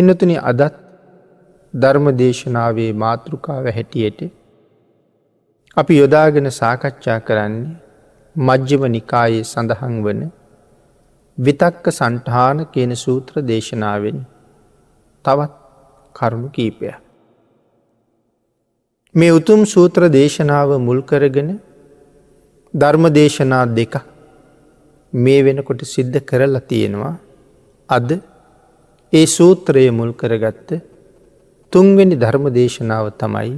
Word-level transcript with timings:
පින්නතුනි 0.00 0.36
අදත් 0.42 0.76
ධර්ම 1.74 2.06
දේශනාවේ 2.20 2.92
මාතෘකාව 2.94 3.64
හැටියට 3.68 4.20
අපි 5.76 5.94
යොදාගෙන 5.96 6.48
සාකච්ඡා 6.52 7.18
කරන්නේ 7.20 7.74
මජ්්‍යම 8.36 8.84
නිකායේ 8.86 9.42
සඳහන් 9.42 9.96
වන 10.04 10.22
විතක්ක 11.38 11.84
සන්ටහාන 11.90 12.64
කියන 12.66 12.94
සූත්‍ර 12.96 13.34
දේශනාවෙන් 13.42 14.18
තවත් 15.24 15.52
කරුණු 16.14 16.48
කීපය. 16.48 16.94
මේ 19.14 19.30
උතුම් 19.30 19.60
සූත්‍ර 19.66 20.02
දේශනාව 20.10 20.70
මුල් 20.78 21.02
කරගෙන 21.02 21.52
ධර්ම 22.74 23.04
දේශනා 23.10 23.64
දෙක 23.74 23.94
මේ 25.12 25.40
වෙනකොට 25.44 25.88
සිද්ධ 25.94 26.20
කරලා 26.22 26.66
තියෙනවා 26.68 27.14
අද 27.88 28.10
ඒ 29.12 29.26
සූත්‍රය 29.26 29.90
මුල් 29.90 30.10
කරගත්ත 30.12 30.68
තුන්වෙනි 31.72 32.16
ධර්ම 32.16 32.44
දේශනාව 32.50 33.06
තමයි 33.18 33.54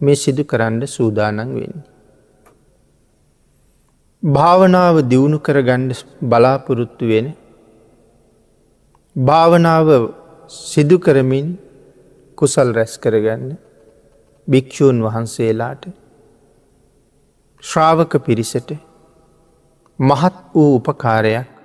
මේ 0.00 0.16
සිදු 0.16 0.42
කරන්න 0.44 0.82
සූදානන් 0.86 1.38
වෙන්නේ. 1.38 1.84
භාවනාව 4.22 4.96
දියුණු 5.10 5.38
කරගණ්ඩ 5.38 6.00
බලාපොරොත්තු 6.22 7.04
වෙන 7.06 7.28
භාවනාව 9.16 9.88
සිදු 10.62 10.98
කරමින් 10.98 11.46
කුසල් 12.38 12.72
රැස් 12.72 12.94
කරගන්න 12.96 13.52
භික්‍ෂූන් 14.48 15.04
වහන්සේලාට 15.04 15.84
ශ්‍රාවක 17.62 18.12
පිරිසට 18.20 18.70
මහත් 19.98 20.36
වූ 20.54 20.70
උපකාරයක් 20.76 21.57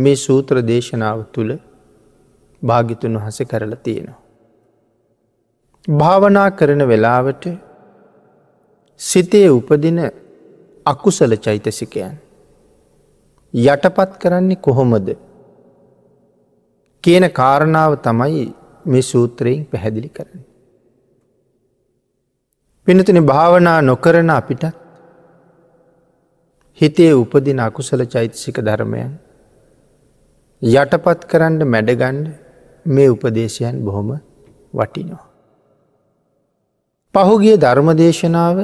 මේ 0.00 0.16
සූත්‍ර 0.16 0.56
දේශනාව 0.62 1.20
තුළ 1.34 1.52
භාගිතුන් 2.62 3.14
වහස 3.16 3.38
කරලා 3.50 3.78
තියෙනවා. 3.78 4.18
භාවනා 5.88 6.50
කරන 6.52 6.82
වෙලාවට 6.88 7.44
සිතේ 9.00 9.48
උපදින 9.50 9.98
අකුසල 10.86 11.32
චෛතසිකයන් 11.36 12.14
යටපත් 13.54 14.12
කරන්නේ 14.18 14.56
කොහොමද 14.58 15.08
කියන 17.04 17.24
කාරණාව 17.30 17.92
තමයි 17.98 18.44
මේ 18.84 19.02
සූත්‍රයෙන් 19.02 19.66
පැහැදිලි 19.66 20.08
කරන්න. 20.10 20.42
පිනතින 22.86 23.26
භාවනා 23.26 23.80
නොකරන 23.82 24.30
අපිටත් 24.30 24.64
හිතේ 26.78 27.12
උපදින 27.14 27.60
අකුසල 27.60 28.04
චෛතසික 28.06 28.56
ධර්මයන් 28.60 29.10
යටපත් 30.62 31.20
කරන්න 31.24 31.62
මැඩගණ්ඩ 31.66 32.26
මේ 32.86 33.08
උපදේශයන් 33.08 33.76
බොහොම 33.84 34.08
වටිනවා. 34.74 35.24
පහුගිය 37.14 37.56
ධර්මදේශනාව 37.56 38.58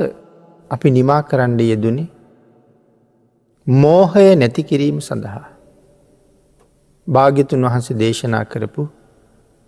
අපි 0.71 0.91
නිමා 0.91 1.23
කරන්න 1.23 1.59
යෙදුනේ 1.63 2.09
මෝහය 3.67 4.37
නැති 4.37 4.63
කිරීම 4.63 4.99
සඳහා. 5.01 5.47
භාගිතුන් 7.09 7.65
වහන්සේ 7.65 7.99
දේශනා 7.99 8.45
කරපු 8.45 8.83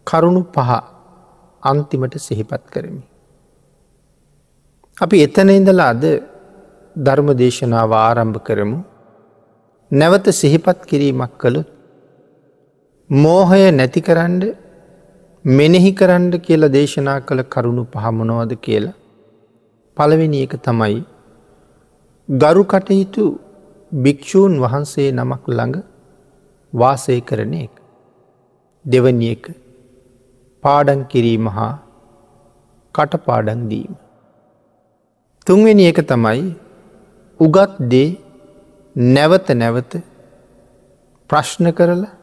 කරුණු 0.07 0.43
පහ 0.47 0.71
අන්තිමට 1.63 2.15
සිහිපත් 2.19 2.65
කරමි. 2.71 3.03
අපි 4.97 5.17
එතන 5.23 5.49
ඉඳලා 5.51 5.89
අද 5.89 6.05
ධර්ම 6.97 7.29
දේශනාව 7.35 7.91
ආරම්භ 7.95 8.39
කරමු 8.41 8.79
නැවත 9.91 10.27
සිහිපත් 10.35 10.87
කිරීමක් 10.87 11.35
කළොත් 11.39 11.78
මෝහය 13.11 13.61
නැති 13.71 14.01
කරන්න 14.01 14.41
මෙනෙහි 15.45 15.91
කරන්න 15.93 16.33
කියලා 16.47 16.73
දේශනා 16.75 17.21
කළ 17.21 17.43
කරුණු 17.53 17.85
පහමනෝද 17.85 18.51
කියලා 18.61 18.97
පළවෙනි 19.97 20.43
එක 20.47 20.55
තමයි 20.67 20.99
ගරු 22.29 22.65
කටයුතු 22.65 23.25
භික්‍ෂූන් 23.93 24.59
වහන්සේ 24.61 25.09
නමක් 25.13 25.45
ළඟ 25.49 25.79
වාසය 26.73 27.17
කරන 27.21 27.55
එක. 27.55 27.73
දෙවනි 28.85 29.31
එක 29.31 29.49
පාඩන් 30.63 31.09
කිරීම 31.09 31.49
හා 31.49 31.73
කටපාඩන් 32.95 33.65
දීම. 33.73 33.97
තුන්වෙනි 35.47 35.89
එක 35.93 36.03
තමයි 36.13 36.45
උගත් 37.41 37.81
දේ 37.91 38.11
නැවත 38.97 39.49
නැවත 39.55 39.93
ප්‍රශ්න 41.31 41.73
කරලා 41.73 42.18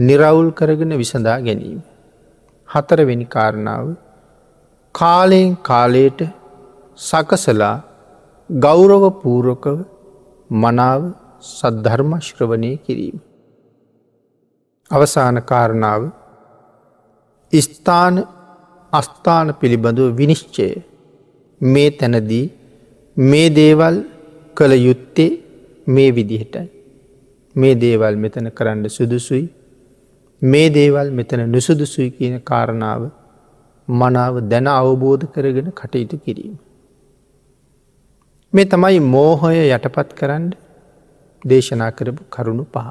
නිරවුල් 0.00 0.50
කරගෙන 0.52 0.92
විසඳා 0.94 1.38
ගැනීම. 1.38 1.80
හතරවෙනි 2.68 3.26
කාරණාව 3.26 3.86
කාලයෙන් 4.94 5.56
කාලයට 5.60 6.20
සකසලා 6.98 7.76
ගෞරව 8.50 9.04
පූරකව 9.22 9.78
මනාව 10.50 11.02
සද්ධර්මශ්‍රවනය 11.50 12.72
කිරීම. 12.78 13.18
අවසාන 14.90 15.36
කාරණාව 15.42 16.02
ස්ථාන 17.52 18.16
අස්ථාන 18.92 19.48
පිළිබඳව 19.54 20.16
විනිශ්චය 20.16 20.68
මේ 21.60 21.90
තැනදී 21.90 22.46
මේ 23.16 23.48
දේවල් 23.52 23.96
කළ 24.56 24.72
යුත්තේ 24.78 25.30
මේ 25.86 26.10
විදිහටයි. 26.10 26.68
මේ 27.54 27.74
දේවල් 27.76 28.14
මෙතන 28.16 28.46
කරන්න 28.50 28.88
සුදුසුයි 28.88 29.44
මේ 30.42 30.70
දේවල් 30.70 31.10
මෙතන 31.10 31.40
නුසුදුසුයි 31.46 32.10
කියන 32.10 32.40
කාරණාව 32.40 33.10
මනාව 33.88 34.34
දැන 34.48 34.66
අවබෝධ 34.68 35.26
කරගෙන 35.26 35.72
කටයුතු 35.72 36.16
කිරීම. 36.18 36.58
මේ 38.52 38.64
තමයි 38.64 39.00
මෝහය 39.06 39.56
යටපත් 39.68 40.10
කරන්න 40.14 40.46
දේශනා 41.44 41.90
කරපු 41.90 42.22
කරුණු 42.30 42.64
පහ. 42.64 42.86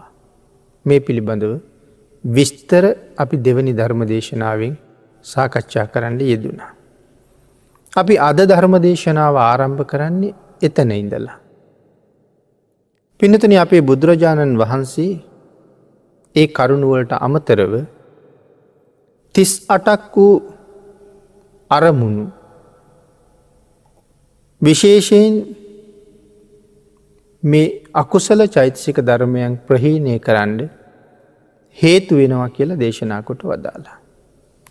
මේ 0.86 1.00
පිළිබඳව 1.00 1.54
විස්තර 2.24 2.84
අපි 3.18 3.38
දෙවනි 3.38 3.74
ධර්ම 3.74 4.02
දේශනාවෙන් 4.06 4.78
සාකච්ඡා 5.26 5.88
කරන්න 5.88 6.20
යෙදුනා. 6.22 6.72
අපි 7.94 8.16
අද 8.20 8.40
ධර්ම 8.42 8.76
දේශනාව 8.80 9.36
ආරම්භ 9.38 9.84
කරන්නේ 9.84 10.36
එතන 10.62 10.92
ඉඳලා. 10.92 11.38
පිනතන 13.20 13.54
අපේ 13.58 13.82
බුදුරජාණන් 13.82 14.58
වහන්සේ 14.58 15.29
ඒ 16.36 16.48
කරුණුවලට 16.48 17.14
අමතරව 17.20 17.74
තිස් 19.36 19.52
අටක් 19.68 20.16
වූ 20.16 20.34
අරමුණු 21.72 22.26
විශේෂයෙන් 24.62 25.34
මේ 27.44 27.68
අකුසල 27.94 28.42
චෛතසික 28.48 28.98
ධර්මයන් 29.02 29.58
ප්‍රහීනය 29.68 30.20
කරන්න 30.20 30.60
හේතු 31.78 32.16
වෙනවා 32.16 32.50
කියලා 32.50 32.80
දේශනා 32.80 33.22
කොට 33.22 33.44
වදාලා. 33.44 33.98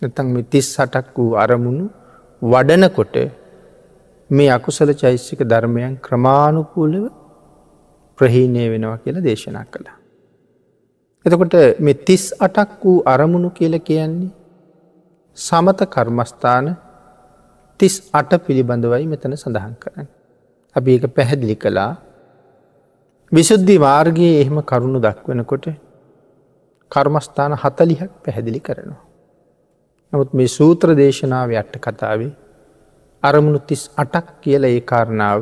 නැතන් 0.01 0.27
මේ 0.27 0.43
තිස් 0.45 0.67
සටක් 0.75 1.15
වූ 1.17 1.31
අරමුණු 1.35 1.85
වඩනකොට 2.41 3.15
මේ 4.29 4.49
අකුසල 4.49 4.91
චෛසික 4.93 5.39
ධර්මයන් 5.43 5.93
ක්‍රමාණුකූලව 5.97 7.05
ප්‍රහීනය 8.19 8.69
වෙනවා 8.71 8.97
කියලා 8.97 9.23
දේශනා 9.23 9.65
කළා. 9.65 9.98
එතකොට 11.25 11.79
මෙ 11.79 11.93
තිස් 11.99 12.23
අටක් 12.39 12.79
වූ 12.81 13.03
අරමුණු 13.05 13.49
කියල 13.51 13.75
කියන්නේ 13.79 14.31
සමත 15.37 15.79
කර්මස්ථාන 15.85 16.77
තිස් 17.79 17.95
අට 18.13 18.31
පිළිබඳවයි 18.45 19.05
මෙතන 19.05 19.35
සඳහන් 19.35 19.75
කරන්න. 19.75 20.07
අපි 20.75 20.89
ඒක 20.95 21.05
පැහැදිලි 21.09 21.55
කළා 21.55 21.91
විශුද්ධි 23.31 23.75
මාර්ගයේ 23.77 24.39
එහෙම 24.41 24.57
කරුණු 24.63 24.99
දක්වනකොට 24.99 25.65
කර්මස්ථාන 26.91 27.53
හතලිහක් 27.53 28.11
පැහැදිලි 28.23 28.59
කරනවා. 28.59 29.03
නමුත් 30.13 30.31
මේ 30.33 30.49
සූත්‍ර 30.49 30.95
දේශනාව 30.95 31.51
අට්ට 31.53 31.75
කතාවේ 31.79 32.31
අරමුණු 33.23 33.59
තිස් 33.61 33.83
අටක් 33.97 34.27
කියල 34.41 34.63
ඒ 34.63 34.79
කාරණාව 34.81 35.39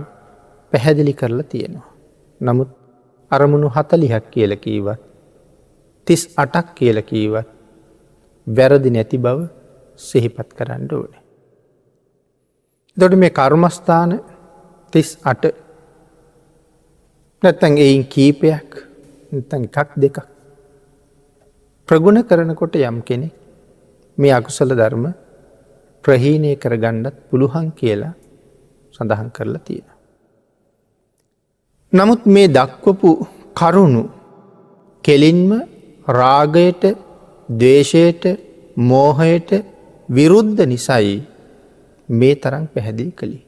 පැහැදිලි 0.71 1.13
කරලා 1.13 1.49
තියෙනවා. 1.51 1.89
නමුත් 2.41 2.69
අරමුණු 3.31 3.69
හතලිහක් 3.69 4.25
කියල 4.33 4.53
කීවත් 4.57 5.06
තිස් 6.07 6.21
අටක් 6.35 6.67
කියල 6.75 6.99
කීවත් 7.03 7.47
වැරදි 8.47 8.89
නැති 8.89 9.17
බව 9.17 9.39
සිහිපත් 9.99 10.49
කරන්න 10.57 10.83
ඕනේ. 10.91 11.23
දොට 12.97 13.15
මේ 13.15 13.29
කර්මස්ථාන 13.31 14.11
තිස් 14.93 15.09
අට 15.23 15.43
නැත්තන් 17.43 17.73
එයින් 17.77 18.03
කීපයක් 18.05 18.69
තන් 19.49 19.63
එකක් 19.65 19.91
දෙකක් 19.95 20.17
ප්‍රගුණ 21.89 22.23
කරනකොට 22.23 22.75
යම් 22.77 22.97
කෙනෙක් 23.01 23.33
මේ 24.17 24.33
අකුසල 24.33 24.71
ධර්ම 24.71 25.05
ප්‍රහීනය 26.03 26.51
කරගණ්ඩත් 26.55 27.17
පුළුවන් 27.29 27.67
කියලා 27.71 28.13
සඳහන් 28.93 29.29
කරලා 29.31 29.65
තියෙන. 29.65 29.87
නමුත් 31.93 32.21
මේ 32.25 32.47
දක්වපු 32.47 33.09
කරුණු 33.53 34.03
කෙලින්ම 35.03 35.51
රාගයට 36.07 36.83
දේශයට 37.49 38.25
මෝහයට 38.77 39.51
විරුද්ධ 40.09 40.61
නිසයි 40.65 41.15
මේ 42.09 42.35
තරම් 42.35 42.65
පැහැදිලි 42.65 43.11
කළේ. 43.11 43.43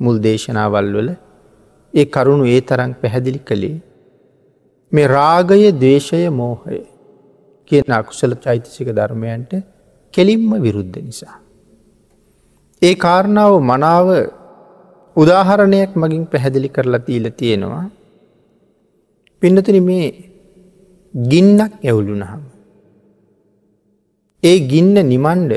මුල් 0.00 0.18
දේශනාවල් 0.18 0.92
වල 0.94 1.10
ඒ 1.94 2.04
කරුණු 2.06 2.44
ඒ 2.46 2.60
තරම් 2.60 2.92
පැහැදිලි 2.94 3.40
කළේ. 3.40 3.80
මේ 4.92 5.06
රාගය 5.06 5.72
දේශය 5.80 6.28
මෝහය 6.30 6.78
කියන 7.66 7.92
අකුසල 7.92 8.34
චෛතසික 8.36 8.88
ධර්මයන්ට 8.88 9.52
කෙලින්ම 10.14 10.50
විරුද්ධ 10.62 10.98
නිසා. 10.98 11.36
ඒ 12.82 12.94
කාරණාව 12.94 13.52
මනාව 13.60 14.08
උදාහරණයක් 15.16 15.90
මගින් 15.94 16.24
පැහැදිලි 16.26 16.68
කරලා 16.68 16.98
තිීල 16.98 17.26
තියෙනවා. 17.30 17.90
පින්නතුන 19.42 19.82
මේ 19.82 20.35
ගින්නක් 21.14 21.72
ඇවුලුනහම. 21.84 22.42
ඒ 24.42 24.56
ගින්න 24.70 24.96
නිමන්ඩ 25.04 25.52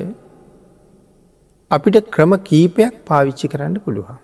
අපිට 1.71 1.97
ක්‍රම 2.11 2.31
කීපයක් 2.39 2.93
පාවිච්චි 3.05 3.47
කරන්න 3.47 3.75
පුළුවන්. 3.79 4.19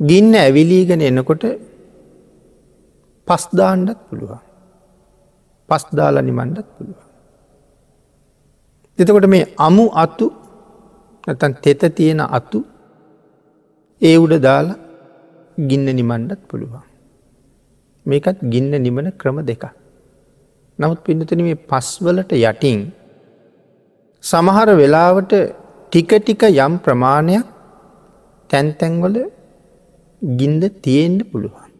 ගින්න 0.00 0.32
ඇවිලීගෙන 0.34 1.00
එනකොට 1.00 1.44
පස්දාණ්ඩත් 3.28 4.00
පුළුවන්. 4.08 4.42
පස්දාල 5.68 6.16
නිමණ්ඩත් 6.20 6.68
පුළුවන්. 6.76 7.08
එතකොට 8.98 9.26
මේ 9.26 9.44
අමු 9.58 9.84
අත්තු 9.94 10.26
නැතන් 11.26 11.52
තෙත 11.62 11.82
තියෙන 11.96 12.20
අත්තු 12.28 12.58
ඒ 14.02 14.16
උඩ 14.16 14.34
දාලා 14.42 14.80
ගින්න 15.58 15.86
නිමණ්ඩත් 15.90 16.42
පුළුවන්. 16.48 16.91
මේකත් 18.06 18.38
ගින්න 18.52 18.72
නිමන 18.78 19.08
ක්‍රම 19.20 19.38
දෙක. 19.42 19.64
නමුත් 20.78 21.00
පින්නතන 21.04 21.42
මේ 21.42 21.62
පස්වලට 21.70 22.32
යටින් 22.40 22.78
සමහර 24.24 24.68
වෙලාවට 24.76 25.32
ටික 25.92 26.10
ටික 26.18 26.42
යම් 26.58 26.74
ප්‍රමාණයක් 26.78 27.46
තැන්තැන්වල 28.50 29.16
ගින්ද 30.22 30.62
තියෙන්ට 30.82 31.22
පුළුවන්. 31.30 31.70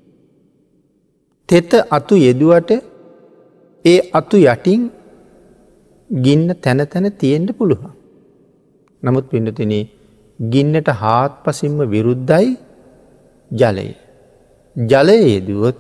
තෙත 1.49 1.73
අතු 1.91 2.15
යෙදුවට 2.19 2.71
ඒ 3.85 3.99
අතු 4.13 4.37
යටින් 4.45 4.83
ගින්න 6.11 6.49
තැන 6.57 6.81
තැන 6.87 7.07
තියෙන්ට 7.13 7.51
පුළුවන්. 7.59 7.93
නමුත් 9.03 9.27
පිඩතින 9.31 9.73
ගින්නට 10.39 10.89
හාත් 10.95 11.33
පසින්ම 11.45 11.79
විරුද්ධයි 11.91 12.49
ජලය. 13.51 13.89
ජලය 14.77 15.17
යෙදුවොත් 15.27 15.79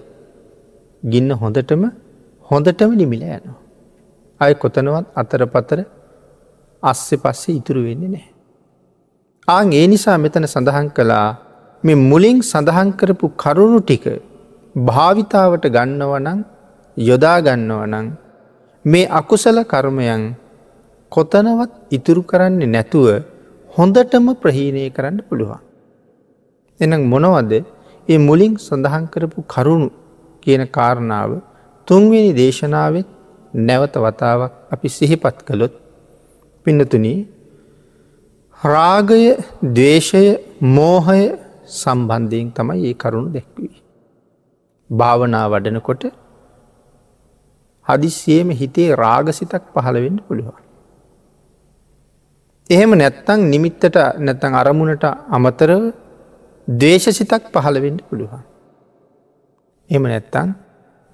ගින්න 1.02 1.30
හොඳටම 1.32 1.82
හොඳටම 2.50 2.90
නිමිල 2.94 3.22
යනවා. 3.28 3.56
අය 4.40 4.52
කොතනවත් 4.54 5.06
අතර 5.14 5.42
පතර 5.46 5.80
අස්සෙ 6.82 7.16
පස්සේ 7.16 7.56
ඉතුරු 7.58 7.80
වෙන්නේ 7.86 8.08
නෑ. 8.08 8.26
ආං 9.48 9.72
ඒ 9.72 9.86
නිසා 9.86 10.18
මෙතන 10.18 10.46
සඳහන් 10.46 10.88
කළා 10.90 11.28
මෙ 11.84 11.94
මුලින් 12.02 12.38
සඳහන් 12.42 12.90
කරපු 12.92 13.26
කරුණු 13.34 13.80
ටික 13.82 14.04
භාවිතාවට 14.76 15.66
ගන්නවනං 15.68 16.40
යොදාගන්නවනං 16.96 18.06
මේ 18.84 19.10
අකුසල 19.10 19.58
කර්මයන් 19.64 20.22
කොතනවත් 21.12 21.72
ඉතුරු 21.90 22.22
කරන්නේ 22.22 22.72
නැතුව 22.74 23.08
හොඳටම 23.70 24.26
ප්‍රහීණය 24.34 24.84
කරන්න 24.90 25.18
පුළුවන්. 25.28 25.60
එනම් 26.80 27.02
මොනවද 27.06 27.52
ඒ 28.08 28.18
මුලින් 28.18 28.54
සඳහන් 28.58 29.04
කරපු 29.12 29.40
කරුණු 29.46 29.88
කියන 30.42 30.62
කාරණාව 30.68 31.30
තුන්වෙනි 31.88 32.32
දේශනාවත් 32.32 33.08
නැවත 33.54 33.94
වතාවක් 33.96 34.52
අපි 34.70 34.88
සිහිපත් 34.88 35.38
කළොත් 35.46 35.74
පින්නතුනී 36.66 37.18
රාගය 38.60 39.22
දේශය 39.74 40.24
මෝහය 40.70 41.22
සම්බන්ධයෙන් 41.72 42.48
තමයි 42.50 42.82
ඒ 42.88 42.94
කරුණු 42.94 43.30
දැක්වී. 43.32 43.72
භාවනා 44.90 45.46
වඩනකොට 45.48 46.04
හදිසියම 47.86 48.48
හිතේ 48.50 48.88
රාගසිතක් 48.94 49.64
පහළවෙන්න 49.74 50.18
පුළුවන්. 50.18 50.60
එහෙම 52.70 52.92
නැත්තං 52.92 53.40
නිමිත්තට 53.50 53.96
නැතන් 54.18 54.54
අරමුණට 54.54 55.04
අමතරව 55.28 55.82
දේශසිතක් 56.68 57.44
පහළවෙන්න 57.52 57.98
පුළුවන්. 58.08 58.42
එම 59.92 60.02
නැත්තං 60.04 60.48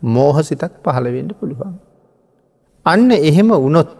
මෝහසිතක් 0.03 0.73
පහළවෙන්න 0.85 1.31
පුළුවන්. 1.31 1.75
අන්න 2.87 3.11
එහෙම 3.11 3.51
වනොත් 3.57 3.91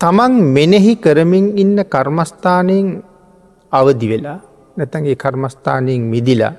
තමන් 0.00 0.32
මෙනෙහි 0.48 0.94
කරමින් 0.96 1.46
ඉන්න 1.54 1.78
කර්මස්ථානයෙන් 1.84 2.86
අවදි 3.72 4.06
වෙලා 4.08 4.38
නැතන්ගේ 4.76 5.16
කර්මස්ථානයෙන් 5.16 6.02
මිදිලා 6.04 6.54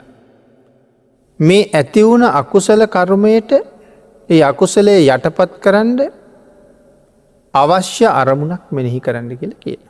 මේ 1.39 1.69
ඇතිවුණ 1.71 2.23
අකුසල 2.31 2.81
කර්මයට 2.87 3.51
ඒ 4.29 4.41
අකුසලේ 4.43 4.99
යටපත් 5.07 5.51
කරන්න 5.59 5.99
අවශ්‍ය 7.53 8.05
අරමුණක් 8.05 8.63
මෙනෙහි 8.69 8.99
කරන්න 8.99 9.31
කියල 9.31 9.53
කියන. 9.55 9.81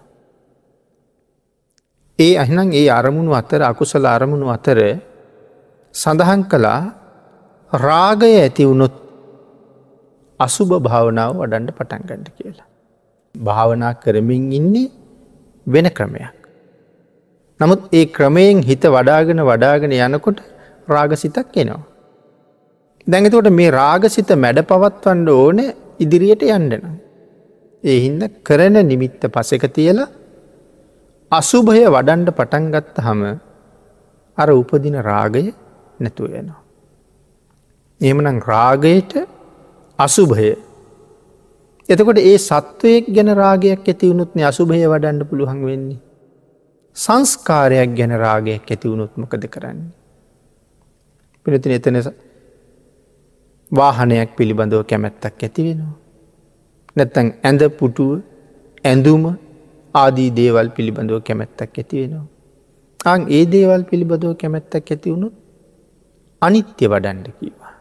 ඒ 2.19 2.33
අහනම් 2.37 2.69
ඒ 2.71 2.89
අරමුණු 2.89 3.31
අතර 3.33 3.61
අකුසල 3.63 4.05
අරමුණු 4.07 4.47
අතර 4.49 4.79
සඳහන් 5.95 6.41
කළා 6.43 6.81
රාගය 7.71 8.31
ඇතිවුණොත් 8.37 8.95
අසුභ 10.39 10.73
භාවනාව 10.79 11.31
වඩන්ඩ 11.37 11.71
පටන්ගඩ 11.71 12.27
කියලා. 12.37 12.67
භාවනා 13.35 13.93
කරමින් 13.95 14.45
ඉන්නේ 14.51 14.91
වෙන 15.67 15.87
ක්‍රමයක්. 15.89 16.37
නමුත් 17.59 17.81
ඒ 17.91 18.05
ක්‍රමයෙන් 18.07 18.59
හිත 18.61 18.83
වඩාගෙන 18.87 19.41
වඩාගෙන 19.41 19.91
යනකොට 19.97 20.39
රාගසිතක් 20.87 21.55
එනවා. 21.55 21.83
දැඟතකොට 23.07 23.49
මේ 23.51 23.71
රාගසිත 23.71 24.31
මැඩ 24.35 24.59
පවත්වන්න 24.63 25.27
ඕන 25.29 25.59
ඉදිරියට 25.99 26.43
යන්ඩන. 26.47 26.85
ඒ 27.83 27.97
හින්ද 27.99 28.23
කරන 28.43 28.75
නිමිත්ත 28.83 29.23
පසක 29.27 29.65
තියලා 29.69 30.09
අසුභය 31.31 31.83
වඩන්ඩ 31.87 32.29
පටන්ගත්ත 32.31 32.97
හම 32.99 33.21
අර 34.37 34.49
උපදින 34.51 34.97
රාගය 35.01 35.45
නැතුව 36.01 36.33
යනවා. 36.33 36.61
එමනම් 38.01 38.37
රාගයට 38.47 39.13
අසුභය 39.99 40.51
එතකොට 41.89 42.19
ඒ 42.21 42.37
සත්වයක් 42.39 43.05
ගැන 43.15 43.29
රාගයක් 43.35 43.85
ඇති 43.85 44.09
වුණුත්න 44.09 44.43
අසුභය 44.43 44.81
වඩන්න 44.85 45.23
පුළුවන් 45.25 45.61
වෙන්නේ. 45.65 45.99
සංස්කාරයක් 46.97 47.95
ගැන 47.95 48.13
රාගයක් 48.17 48.67
ඇති 48.67 48.85
වුණොත් 48.87 49.13
මොකද 49.17 49.45
කරන්නේ. 49.47 49.91
පිනතින 51.45 51.73
එතන 51.73 51.97
වාහනයක් 53.71 54.29
පිළිබඳව 54.37 54.83
කැමැත්තක් 54.83 55.43
ඇති 55.43 55.61
වෙනවා. 55.67 55.95
නැත්තැන් 56.95 57.27
ඇඳ 57.43 57.61
පුටුව 57.79 58.11
ඇඳුම 58.83 59.23
ආදී 59.95 60.29
දේවල් 60.31 60.67
පිළිබඳව 60.69 61.21
කැමැත්තක් 61.21 61.77
ඇති 61.77 61.95
වෙනවා. 62.01 62.25
අං 63.05 63.21
ඒ 63.29 63.43
දේවල් 63.47 63.83
පිළිබඳව 63.83 64.33
කැමැත්තක් 64.35 64.91
ඇති 64.91 65.07
වුණුත් 65.09 65.35
අනිත්‍ය 66.41 66.85
වඩන්ඩ 66.87 67.27
කීවා. 67.37 67.73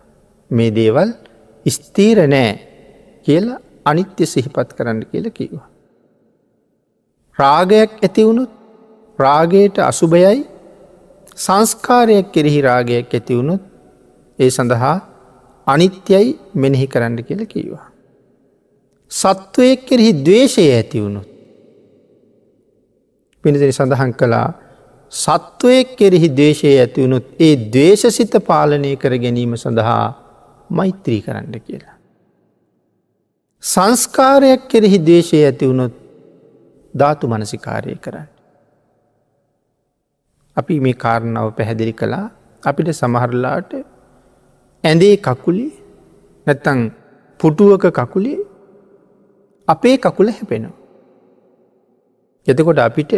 මේ 0.51 0.71
දේවල් 0.71 1.11
ස්තීර 1.67 2.19
නෑ 2.27 2.53
කියලා 3.27 3.61
අනිත්‍ය 3.85 4.27
සිහිපත් 4.27 4.73
කරන්න 4.73 5.03
කියල 5.05 5.27
කිවා. 5.31 5.67
රාගයක් 7.39 7.93
ඇතිවුණුත් 7.99 8.53
රාගයට 9.19 9.79
අසුභයයි 9.81 10.41
සංස්කාරයක් 11.37 12.33
කෙරෙහි 12.33 12.61
රාගයක් 12.63 13.15
ඇතිවුණුත් 13.15 13.63
ඒ 14.39 14.51
සඳහා 14.51 14.97
අනිත්‍යයි 15.67 16.29
මෙනෙහි 16.55 16.87
කරන්න 16.87 17.19
කියල 17.23 17.43
කීවා. 17.47 17.87
සත්වයක් 19.11 19.81
කෙරෙහි 19.87 20.13
දවේශය 20.21 20.65
ඇතිවුණුත් 20.71 21.29
පිනිදිරි 23.45 23.73
සඳහන් 23.73 24.13
කළා 24.13 24.49
සත්වයක් 25.13 25.97
කෙරෙහි 25.97 26.29
දේශය 26.33 26.73
ඇතිවුණුත් 26.75 27.25
ඒ 27.39 27.55
දේශසිත 27.73 28.35
පාලනය 28.47 28.93
කර 28.97 29.15
ගැනීම 29.17 29.55
සඳහා 29.57 30.05
මෛත්‍රී 30.71 31.21
කරන්න 31.23 31.57
කියලා. 31.61 31.97
සංස්කාරයක් 33.63 34.69
කෙරෙහි 34.69 34.99
දේශය 35.03 35.43
ඇතිවුණොත් 35.45 35.95
ධාතු 36.95 37.29
මනසිකාරය 37.29 37.97
කරන්න. 37.97 38.29
අපි 40.57 40.81
මේ 40.81 40.97
කාරණාව 40.97 41.49
පැහැදිලි 41.53 41.95
කළා 41.95 42.27
අපිට 42.63 42.91
සමහරලාට 42.93 43.73
ඇඳේ 44.85 45.15
කකුලි 45.19 45.67
නැත්තං 46.47 46.81
පුටුවක 47.41 47.85
කකුලේ 47.93 48.39
අපේ 49.69 49.97
කකුල 49.99 50.29
හැපෙනවා. 50.31 50.77
එතකොට 52.47 52.79
අපිට 52.81 53.13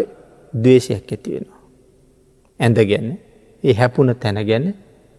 දවේශයක් 0.54 1.08
ඇතිවෙනවා. 1.08 1.61
ඇඳ 2.62 2.78
ගැන 2.90 3.08
ඒ 3.64 3.74
හැපුන 3.74 4.14
තැන 4.14 4.38
ගැන 4.48 4.66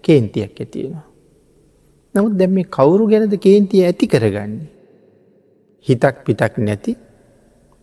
කේන්තියක් 0.04 0.60
ඇතියෙනවා. 0.60 1.06
නමුත් 2.16 2.34
දැම් 2.40 2.52
මේ 2.52 2.72
කවුරු 2.78 3.06
ගැනද 3.08 3.34
කේන්තිය 3.46 3.84
ඇති 3.86 4.06
කරගන්නේ. 4.08 4.68
හිතක් 5.88 6.16
පිටක් 6.26 6.58
නැති 6.58 6.92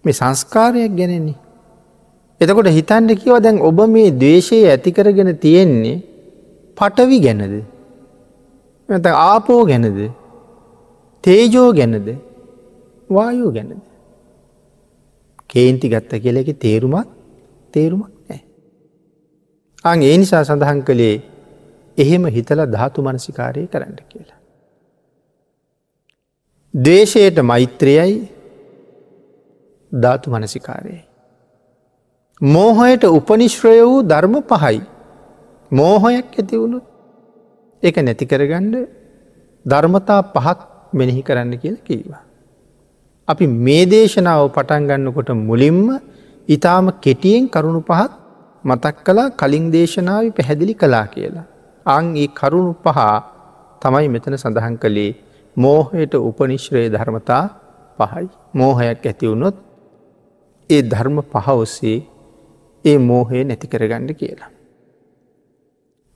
මේ 0.04 0.12
සංස්කාරයක් 0.12 0.92
ගැනෙන්නේ. 0.98 1.38
එතකොට 2.40 2.70
හිතන්ඩ 2.78 3.10
කියව 3.20 3.36
දැන් 3.44 3.56
ඔබ 3.60 3.78
මේ 3.88 4.10
දේශයේ 4.24 4.70
ඇතිකරගෙන 4.70 5.30
තියෙන්නේ 5.38 5.98
පටවි 6.78 7.18
ගැනද. 7.26 7.54
ආපෝ 9.24 9.60
ගැනද 9.70 9.86
තේජෝ 11.24 11.68
ගැනද 11.72 12.08
වායෝ 13.10 13.50
ගැනද. 13.56 13.72
කේන්ති 15.48 15.86
ගත්ත 15.88 16.12
කෙලෙක 16.24 16.48
තේරුමත් 16.58 17.08
තේරුමක් 17.74 18.08
නෑ. 18.08 18.19
අං 19.84 20.02
ඒ 20.02 20.16
නිසා 20.16 20.42
සඳහන් 20.44 20.80
කළේ 20.80 21.16
එහෙම 21.98 22.26
හිතල 22.26 22.60
ධාතු 22.66 23.02
මනසිකාරය 23.02 23.62
කරන්න 23.66 23.96
කියලා. 24.08 24.38
දේශයට 26.74 27.38
මෛත්‍රයයි 27.42 28.16
ධාතු 29.92 30.30
මනසිකාරයයි. 30.30 31.02
මෝහයට 32.40 33.04
උපනිශ්‍රය 33.10 33.76
වූ 33.82 34.02
ධර්ම 34.02 34.36
පහයි. 34.44 34.80
මෝහයක් 35.70 36.38
ඇති 36.38 36.56
වුණු 36.56 36.80
එක 37.82 37.96
නැති 37.98 38.24
කරගණ්ඩ 38.26 38.76
ධර්මතා 39.66 40.20
පහක් 40.34 40.58
මෙනෙහි 40.94 41.22
කරන්න 41.22 41.58
කියල 41.58 41.76
කිවා. 41.78 42.22
අපි 43.28 43.46
මේ 43.46 43.84
දේශනාව 43.86 44.46
පටන් 44.48 44.88
ගන්නකොට 44.88 45.30
මුලින්ම 45.40 46.00
ඉතාම 46.48 46.86
කෙටියෙන් 47.00 47.48
කරුණු 47.48 47.82
පහත් 47.82 48.19
මතක් 48.64 48.96
කලා 49.04 49.28
කලින් 49.32 49.66
දේශනාව 49.70 50.24
පැහැදිලි 50.36 50.74
කලා 50.74 51.06
කියලා. 51.06 51.46
අං 51.86 52.04
ඒ 52.16 52.28
කරුණු 52.30 52.72
පහ 52.76 53.00
තමයි 53.82 54.08
මෙතන 54.08 54.36
සඳහන් 54.36 54.76
කළේ 54.76 55.12
මෝහයට 55.56 56.14
උපනිශ්‍රය 56.20 56.84
ධර්මතා 56.88 57.44
පහයි. 57.98 58.26
මෝහයක් 58.54 59.06
ඇතිවුණොත් 59.06 59.56
ඒ 60.70 60.82
ධර්ම 60.82 61.16
පහ 61.24 61.48
ඔස්සේ 61.56 61.98
ඒ 62.84 62.98
මෝහය 63.00 63.44
නැති 63.44 63.66
කරගන්න 63.66 64.10
කියලා. 64.14 64.50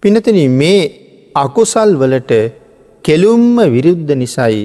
පිනතන 0.03 0.39
මේ 0.53 0.81
අකුසල් 1.35 1.91
වලට 1.95 2.33
කෙලුම්ම 3.05 3.57
විරුද්ධ 3.69 4.13
නිසයි 4.15 4.61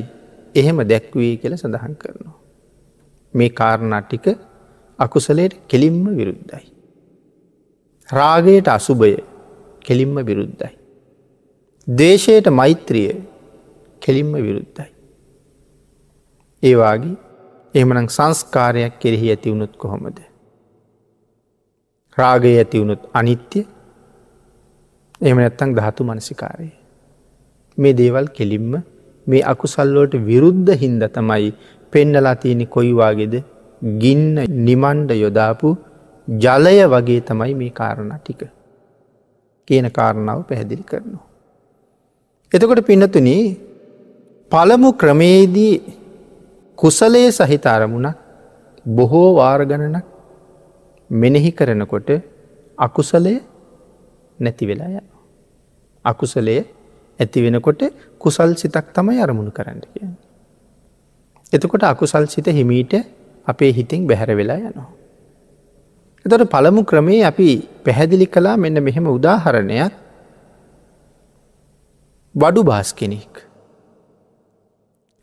එහෙම 0.56 0.78
දැක්වී 0.84 1.34
කියල 1.38 1.56
සඳහන් 1.56 1.96
කරනවා. 1.96 2.38
මේ 3.34 3.50
කාරණටික 3.52 4.28
අකුසලයට 5.00 5.54
කෙලින්ම 5.68 6.04
විරුද්ධයි. 6.12 6.68
රාගයට 8.10 8.68
අසුභය 8.70 9.12
කෙලින්ම 9.82 10.16
විරුද්ධයි. 10.22 10.72
දේශයට 11.88 12.48
මෛත්‍රිය 12.52 13.12
කෙලින්ම 14.02 14.32
විරුද්ධයි. 14.38 14.92
ඒවාගේ 16.64 17.18
එමනං 17.74 18.08
සංස්කාරයක් 18.10 18.94
කෙරෙහි 19.00 19.28
ඇතිවුණුත් 19.30 19.74
කොහොමද. 19.78 20.18
රාගය 22.18 22.54
ඇතිවුණුත් 22.54 23.04
අනිත්‍ය 23.14 23.62
එම 25.22 25.38
නැත්තං 25.38 25.76
ධාතු 25.76 26.04
මනසිකාරය. 26.04 26.70
මේ 27.78 27.94
දේවල් 27.94 28.28
කෙලින්ම 28.30 28.72
මේ 29.28 29.44
අකුසල්ලෝට 29.44 30.14
විරුද්ධ 30.24 30.72
හින්ද 30.76 31.04
තමයි 31.10 31.54
පෙන්නලා 31.94 32.36
තියෙනෙ 32.36 32.66
කොයිවාගේද 32.68 33.36
ගින්න 34.02 34.36
නිමන්ඩ 34.66 35.12
යොදාපු 35.16 35.70
ජලය 36.38 36.78
වගේ 36.86 37.22
තමයි 37.22 37.54
මේ 37.56 37.72
කාරණ 37.72 38.14
ටික 38.18 38.42
කියන 39.68 39.92
කාරණාව 39.92 40.44
පැහැදිලි 40.44 40.84
කරනවා. 40.84 41.26
එතකොට 42.52 42.86
පින්නතුන 42.86 43.30
පළමු 44.52 44.90
ක්‍රමේදී 44.94 45.76
කුසලය 46.78 47.32
සහිත 47.32 47.66
අරමුණක් 47.66 48.18
බොහෝ 48.86 49.36
වාර්ගණනක් 49.36 50.06
මෙනෙහි 51.10 51.52
කරනකොට 51.52 52.10
අකුසලය 52.78 53.34
නැති 54.40 54.66
වෙලා 54.66 54.90
ය. 54.90 55.02
අකුසලය 56.06 56.58
ඇති 57.20 57.42
වෙනකොට 57.42 57.82
කුසල් 58.20 58.54
සිතක් 58.54 58.94
තමයි 58.94 59.20
අරමුණු 59.20 59.52
කරන්න 59.52 59.82
කිය. 59.84 60.08
එතකොට 61.54 61.84
අකුසල් 61.84 62.26
සිත 62.28 62.48
හිමීට 62.50 62.94
අපේ 63.48 63.74
හිතින් 63.74 64.08
බැහැර 64.08 64.38
වෙලා 64.38 64.58
යනවා. 64.60 64.99
එතට 66.26 66.46
පළමු 66.54 66.82
ක්‍රමේ 66.90 67.22
අපි 67.30 67.50
පැහැදිලි 67.86 68.28
කලා 68.36 68.56
මෙන්න 68.64 68.84
මෙහෙම 68.88 69.06
උදාහරණයක් 69.18 69.94
වඩු 72.36 72.62
බාස් 72.64 72.90
කෙනෙක්. 72.94 73.34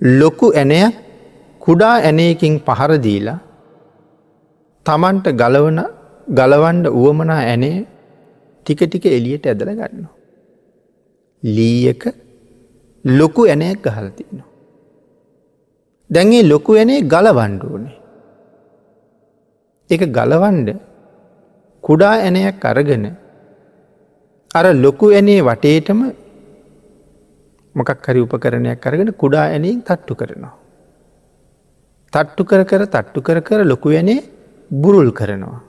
ලොකු 0.00 0.46
ඇනය 0.52 0.80
කුඩා 1.60 1.96
ඇනයකින් 2.08 2.54
පහරදීලා 2.66 3.38
තමන්ට 4.86 5.26
ගලවන 5.40 5.78
ගලවන්ඩ 6.28 6.86
වුවමනා 6.96 7.42
ඇනේ 7.44 7.78
ටික 8.66 8.80
ටික 8.86 9.04
එලියට 9.06 9.46
ඇදල 9.46 9.70
ගන්නවා. 9.70 10.14
ලීයක 11.42 12.02
ලොකු 13.04 13.42
ඇනයක් 13.46 13.78
ගහලතිනවා. 13.86 14.48
දැන්ගේ 16.10 16.48
ලොකු 16.52 16.72
ඇනේ 16.74 17.00
ගලවන්ඩුවනේ. 17.12 17.96
එක 19.90 20.02
ගලවන්ඩ 20.16 20.68
කුඩා 21.84 22.14
ඇනයක් 22.26 22.64
අරගෙන 22.64 23.04
අර 24.50 24.66
ලොකු 24.74 25.06
ඇනේ 25.12 25.40
වටේටම 25.48 26.00
මොකක් 27.74 28.06
හරි 28.06 28.20
උපකරණයක් 28.20 28.80
කරගෙන 28.80 29.10
කුඩා 29.14 29.46
ඇනින් 29.52 29.82
තට්ටු 29.82 30.14
කරනවා. 30.14 30.54
තට්ටු 32.12 32.42
කර 32.44 32.62
කර 32.64 32.82
තට්ටු 32.86 33.20
කර 33.22 33.38
කර 33.48 33.60
ලොකු 33.72 33.88
ඇනේ 33.90 34.20
බුරුල් 34.70 35.10
කරනවා. 35.12 35.60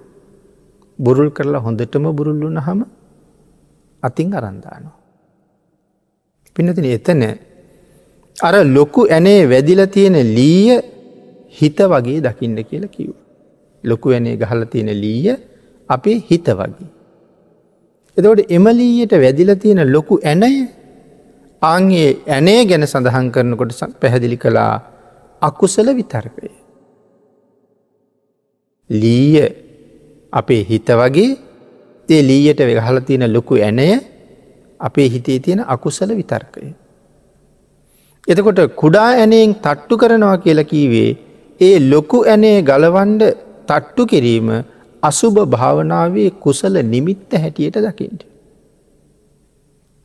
බුරුල් 0.99 1.29
කරලා 1.31 1.61
හොඳටම 1.61 2.05
බුරුල්ලුන 2.17 2.57
හම 2.57 2.79
අතින් 4.03 4.33
අරන්දානවා. 4.33 4.95
පිනතින 6.55 6.87
එතන 6.87 7.23
අර 8.37 8.55
ලොකු 8.67 9.01
ඇනේ 9.09 9.41
වැදිල 9.51 9.81
තියෙන 9.87 10.17
ලීය 10.37 10.81
හිත 11.57 11.77
වගේ 11.91 12.19
දකින්න 12.25 12.57
කියලා 12.69 12.93
කිව්. 12.95 13.13
ලොකු 13.83 14.09
ඇනේ 14.09 14.35
ගහල 14.35 14.63
තියෙන 14.65 14.91
ලීය 14.95 15.35
අපේ 15.89 16.17
හිත 16.29 16.47
වගේ. 16.51 16.89
එතවට 18.17 18.51
එමලීයට 18.51 19.13
වැදිල 19.13 19.55
තියෙන 19.55 19.81
ලොකු 19.91 20.19
ඇනය 20.23 20.51
අන්ගේ 21.61 22.09
ඇනේ 22.27 22.61
ගැන 22.65 22.87
සඳහන් 22.87 23.31
කරනකොට 23.31 23.73
පැහැදිලි 24.01 24.37
කළා 24.37 24.73
අකුසල 25.41 25.87
විතර්කය. 25.91 26.49
ලීය 28.89 29.45
අපේ 30.33 30.63
හිත 30.63 30.89
වගේ 30.93 31.29
ඒ 32.09 32.21
ලීයට 32.21 32.59
වෙහල 32.61 32.99
තියෙන 32.99 33.33
ලොකු 33.33 33.55
ඇනය 33.59 33.87
අපේ 34.79 35.07
හිතේ 35.09 35.39
තියෙන 35.39 35.61
අකුසල 35.67 36.09
විතර්කය. 36.11 36.73
එතකොට 38.27 38.59
කුඩා 38.75 39.09
ඇනයෙන් 39.13 39.55
තට්ටු 39.55 39.97
කරනවා 39.97 40.37
කියලා 40.37 40.63
කීවේ 40.63 41.09
ඒ 41.61 41.75
ලොකු 41.91 42.17
ඇනේ 42.23 42.57
ගලවන්ඩ 42.61 43.23
තට්ටු 43.67 44.03
කිරීම 44.05 44.49
අසුභ 45.03 45.39
භාවනාවේ 45.47 46.29
කුසල 46.39 46.75
නිමිත්ත 46.85 47.31
හැටියට 47.35 47.77
දකිට. 47.77 48.21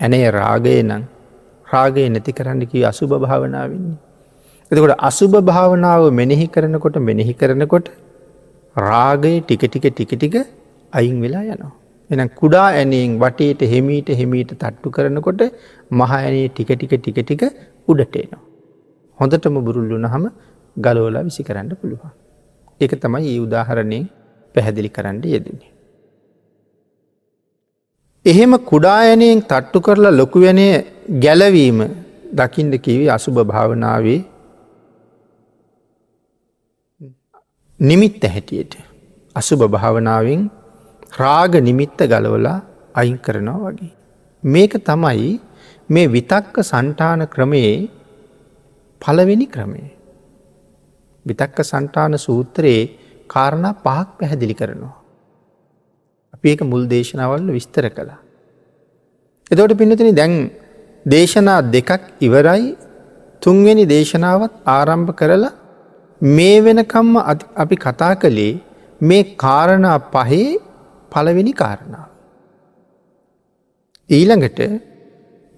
ඇනේ 0.00 0.31
රාගය 0.33 0.78
නම් 0.83 1.02
රාගය 1.69 2.07
නැති 2.09 2.33
කරන්න 2.33 2.62
කිය 2.66 2.85
අසුභ 2.85 3.14
භාවනාවන්නේ. 3.25 3.99
එතකොට 4.71 4.97
අසුභ 5.00 5.37
භාවනාව 5.42 6.02
මෙනෙහි 6.12 6.47
කරනකොට 6.49 6.97
මෙනෙහි 7.00 7.35
කරනකොට 7.35 7.88
රාගය 8.76 9.35
ටික 9.40 9.64
ටික 9.64 9.87
ටික 9.88 10.12
ටික 10.12 10.37
අයින් 10.92 11.19
වෙලා 11.21 11.45
යනවා. 11.47 11.73
එන 12.11 12.31
කුඩා 12.31 12.69
ඇනෙන් 12.71 13.19
වටේට 13.19 13.62
හෙමීට 13.73 14.09
හෙමීට 14.21 14.52
තට්ටු 14.54 14.88
කරනකොට 14.90 15.42
මහඇනේ 15.92 16.49
ටික 16.49 16.73
ටික 16.73 16.95
ටික 16.95 17.21
ටික 17.21 17.42
උඩටේනවා. 17.88 18.42
හොඳටම 19.19 19.57
බුරුල්ලුන 19.66 20.07
හම 20.07 20.26
ගලෝලා 20.76 21.25
විසි 21.25 21.42
කරන්න 21.42 21.73
පුළුවන්. 21.76 22.12
ඒක 22.82 22.94
තමයි 23.02 23.28
ඒ 23.32 23.40
උදාහරණයෙන් 23.40 24.04
පැහැදිලි 24.54 24.90
කරන්න 24.90 25.22
යෙදෙන. 25.26 25.60
එහෙම 28.24 28.52
කුඩායනයෙන් 28.64 29.42
තට්ටු 29.44 29.78
කරලා 29.80 30.12
ලොකුවැනය 30.12 30.66
ගැලවීම 31.24 31.78
දකිින්ට 32.32 32.74
කිවි 32.84 33.06
අසුභ 33.10 33.40
භාවනාවේ 33.44 34.20
නිමිත්ත 37.80 38.24
හැටියට. 38.24 38.74
අසුභ 39.36 39.64
භාවනාවෙන් 39.68 40.42
රාග 41.18 41.54
නිමිත්ත 41.60 41.98
ගලවලා 42.04 42.58
අයින් 42.94 43.18
කරනවා 43.18 43.72
වගේ. 43.72 43.92
මේක 44.42 44.72
තමයි 44.80 45.32
මේ 45.90 46.06
විතක්ක 46.08 46.54
සන්ටාන 46.62 47.26
ක්‍රමයේ 47.28 47.74
පලවෙනි 49.02 49.46
ක්‍රමේ. 49.46 49.88
විතක්ක 51.26 51.59
සන්ටාන 51.62 52.19
සූත්‍රයේ 52.19 52.83
කාරණා 53.26 53.75
පහක් 53.76 54.09
පැහැදිලි 54.19 54.55
කරනවා. 54.55 54.97
අපි 56.35 56.47
ඒක 56.49 56.62
මුල් 56.64 56.85
දේශනාවල්ල 56.87 57.49
විස්තර 57.57 57.87
කළා. 57.91 58.21
එතවට 59.50 59.79
පිනතින 59.79 60.14
දැන් 60.14 60.35
දේශනා 61.07 61.61
දෙකක් 61.75 61.91
ඉවරයි 62.21 62.76
තුන්වෙනි 63.43 63.85
දේශනාවත් 63.87 64.55
ආරම්භ 64.67 65.12
කරලා 65.12 65.52
මේ 66.21 66.57
වෙනකම්ම 66.61 67.17
අපි 67.57 67.76
කතා 67.76 68.14
කළේ 68.17 68.61
මේ 69.00 69.23
කාරණා 69.37 69.99
පහේ 70.14 70.49
පළවෙනි 71.12 71.52
කාරණාව. 71.52 72.09
ඊළඟට 74.11 74.61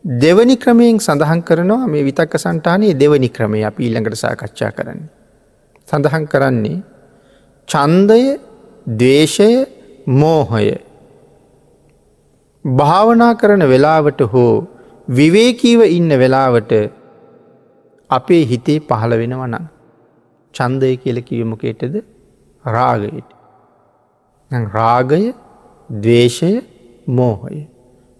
දෙවනි 0.05 0.57
ක්‍රමයෙන් 0.57 0.99
සඳහන් 0.99 1.43
කරනවා 1.43 1.87
මේ 1.87 2.05
විතක්ක 2.05 2.35
සන්ටානයේ 2.37 2.95
දෙවනි 2.95 3.29
ක්‍රමය 3.29 3.61
අප 3.65 3.77
ඊළඟට 3.79 4.17
සාකච්ඡා 4.17 4.73
කරන්නේ. 4.73 5.24
සඳහන් 5.89 6.25
කරන්නේ 6.27 6.83
චන්දය 7.69 8.21
දේශය 8.99 9.51
මෝහය. 10.15 10.67
භාවනා 12.65 13.35
කරන 13.35 13.65
වෙලාවට 13.69 14.21
හෝ 14.33 14.53
විවේකීව 15.09 15.81
ඉන්න 15.89 16.11
වෙලාවට 16.19 16.73
අපේ 18.11 18.43
හිතේ 18.45 18.79
පහළ 18.81 19.15
වෙනවන 19.15 19.57
චන්දය 20.55 20.91
කියල 20.97 21.21
කියමකේටද 21.23 21.95
රාගයට. 22.65 23.31
රාගය 24.73 25.23
දවේශය 25.91 26.53
මෝහය. 27.11 27.61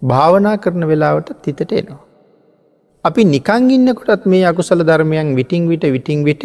භාවනා 0.03 0.57
කරන 0.57 0.85
වෙලාවට 0.87 1.31
තිතට 1.43 1.73
එනවා. 1.73 2.03
අපි 3.05 3.23
නිකං 3.25 3.71
ඉන්නකොටත් 3.71 4.25
මේ 4.27 4.45
අකුසල 4.45 4.81
ධර්මයන් 4.83 5.35
විටිං 5.37 5.69
විට 5.69 5.85
විටිං 5.89 6.25
විට 6.25 6.45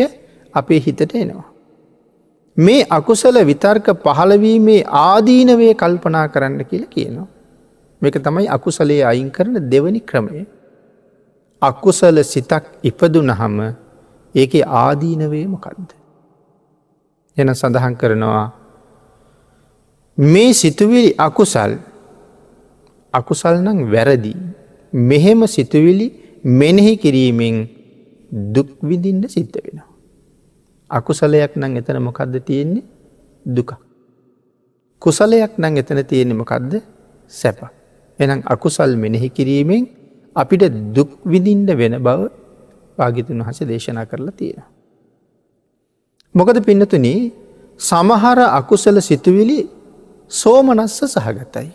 අපේ 0.53 0.79
හිතට 0.79 1.15
එනවා. 1.15 1.49
මේ 2.57 2.85
අකුසල 2.89 3.35
විතර්ක 3.45 3.87
පහළවීමේ 3.97 4.83
ආදීනවේ 5.01 5.73
කල්පනා 5.75 6.27
කරන්න 6.27 6.65
කියල 6.65 6.85
කියනවා. 6.87 7.27
මේක 8.01 8.15
තමයි 8.19 8.47
අකුසලේ 8.49 9.03
අයින් 9.03 9.31
කරන 9.31 9.69
දෙවනි 9.71 10.01
ක්‍රමය. 10.01 10.45
අකුසල 11.61 12.23
සිතක් 12.23 12.63
ඉපදුනහම 12.83 13.57
ඒක 14.35 14.53
ආදීනවේ 14.77 15.47
මොකක්ද. 15.47 15.89
එන 17.37 17.55
සඳහන් 17.55 17.95
කරනවා 17.95 18.45
මේ 20.17 20.53
සිතුවිලි 20.53 21.11
අකුසල් 21.17 21.77
අකුසල් 23.13 23.55
නං 23.57 23.79
වැරදි 23.91 24.33
මෙහෙම 24.93 25.47
සිතුවිලි 25.47 26.07
මෙනෙහි 26.43 26.97
කිරීමෙන් 26.97 27.67
දුක්විදින්ට 28.53 29.29
සිද්ධ 29.29 29.57
වෙනවා. 29.57 29.88
අකුසලයක් 30.89 31.55
නං 31.55 31.77
එතන 31.77 32.01
මොකක්ද 32.01 32.33
තියෙන්නේ 32.41 32.83
දුක. 33.45 33.71
කුසලයක් 35.01 35.57
නං 35.57 35.77
එතන 35.77 36.01
තියෙන්නේ 36.03 36.35
මොකක්ද 36.35 36.81
සැප. 37.31 37.59
එනම් 38.19 38.41
අකුසල් 38.45 38.95
මෙනෙහි 38.95 39.29
කිරීමෙන් 39.29 39.87
අපිට 40.35 40.63
දුක්විදින්ට 40.93 41.69
වෙන 41.71 41.95
බව 41.99 42.29
භාගිතුන් 42.97 43.39
වහස 43.39 43.59
දේශනා 43.63 44.05
කරලා 44.05 44.33
තියෙන. 44.33 44.63
මොකද 46.35 46.57
පින්නතුන 46.61 47.05
සමහර 47.79 48.39
අකුසල 48.51 48.97
සිතුවිලි 48.99 49.59
සෝමනස්ස 50.31 50.99
සහගතයි. 51.05 51.69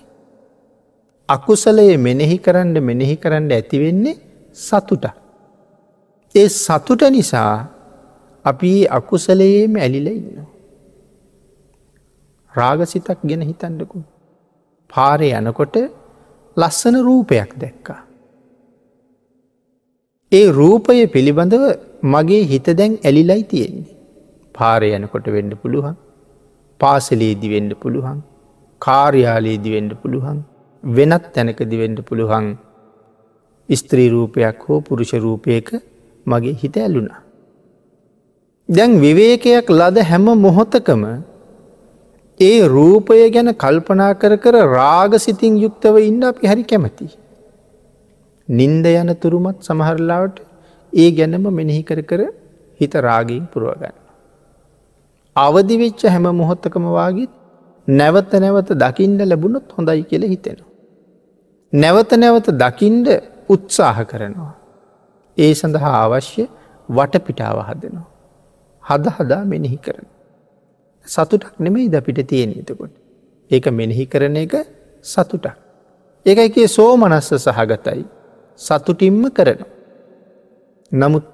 අකුසලයේ 1.29 1.97
මෙනෙහි 1.99 2.39
කරන්න 2.39 2.77
මෙනෙහි 2.81 3.17
කරන්න 3.17 3.51
ඇතිවෙන්නේ 3.51 4.21
සතුට. 4.57 5.05
ඒ 6.35 6.49
සතුට 6.49 7.03
නිසා 7.11 7.74
අපි 8.45 8.73
අකුසලයේම 8.99 9.77
ඇලිල 9.77 10.09
ඉන්න. 10.13 10.47
රාගසිතක් 12.53 13.21
ගෙන 13.31 13.43
හිතන්නකු. 13.43 13.99
පාරය 14.91 15.31
යනකොට 15.41 15.77
ලස්සන 16.57 16.97
රූපයක් 17.09 17.51
දැක්කා. 17.63 18.01
ඒ 20.33 20.47
රූපය 20.61 21.01
පිළිබඳව 21.07 21.65
මගේ 22.15 22.43
හිත 22.53 22.69
දැන් 22.81 22.93
ඇලිලයි 23.01 23.43
තියෙන්නේ. 23.45 23.95
පාරය 24.55 24.91
යනකොට 24.99 25.27
වෙන්ඩ 25.37 25.55
පුළුවන් 25.63 25.97
පාසලේදි 26.81 27.49
වෙන්ඩ 27.55 27.73
පුළුවන් 27.83 28.19
කාර්යාලයේදි 28.83 29.71
වෙන්ඩ 29.75 29.93
පුළුවන් 30.03 30.39
වෙනත් 30.85 31.27
තැනකදිවෙන්ඩ 31.35 32.01
පුළුවන් 32.09 32.47
ස්ත්‍රී 33.69 34.09
රූපයක් 34.09 34.65
හෝ 34.69 34.81
පුරුෂ 34.81 35.13
රූපයක 35.17 35.69
මගේ 36.27 36.57
හිත 36.63 36.77
ඇල්ලුනා. 36.77 37.24
දැන් 38.69 39.01
විවේකයක් 39.01 39.69
ලද 39.71 39.99
හැම 40.03 40.25
මොහොතකම 40.25 41.03
ඒ 42.41 42.67
රූපය 42.67 43.19
ගැන 43.31 43.53
කල්පනා 43.55 44.15
කර 44.15 44.37
කර 44.37 44.55
රාගසිතින් 44.71 45.59
යුක්තව 45.59 45.99
ඉන්න 46.01 46.23
අපි 46.23 46.47
හරි 46.47 46.65
කැමති. 46.65 47.09
නින්ද 48.49 48.87
යන 48.87 49.11
තුරුමත් 49.17 49.59
සමහරලාවට 49.61 50.41
ඒ 50.93 51.11
ගැනම 51.11 51.45
මෙනෙහි 51.51 51.83
කර 51.83 52.01
කර 52.03 52.21
හිත 52.81 52.95
රාගීන් 53.09 53.45
පුරුවගන්න. 53.53 53.95
අවදිවෙච්ච 55.37 56.07
හැම 56.07 56.27
මොහොත්තකම 56.33 56.89
වාගිත් 56.91 57.33
නැවත 57.89 58.33
නැවත 58.37 58.73
දකිින්ට 58.75 59.21
ලැබුණොත් 59.23 59.69
හොඳයි 59.77 60.03
කියල 60.05 60.25
හිතෙනවා. 60.25 60.73
නැවත 61.73 62.11
නැවත 62.15 62.49
දකිින්ඩ 62.55 63.09
උත්සාහ 63.49 63.99
කරනවා. 64.05 64.53
ඒ 65.37 65.53
සඳහා 65.55 65.95
අවශ්‍ය 66.03 66.43
වටපිටාව 66.89 67.61
හදනවා. 67.69 68.14
හද 68.85 69.07
හදා 69.17 69.43
මෙනෙහි 69.45 69.79
කරන. 69.79 70.07
සතුටක් 71.07 71.55
නෙමෙයි 71.59 71.89
ද 71.89 71.95
අපිට 71.95 72.21
තියෙන 72.27 72.51
එතකොට. 72.61 72.95
ඒක 73.51 73.67
මෙනෙහි 73.73 74.07
කරන 74.07 74.37
එක 74.37 74.55
සතුටක්. 75.05 75.57
ඒක 76.27 76.39
එකේ 76.39 76.69
සෝමනස්ස 76.69 77.31
සහගතයි 77.37 78.03
සතුටින්ම 78.61 79.23
කරන. 79.31 79.61
නමුත් 80.93 81.27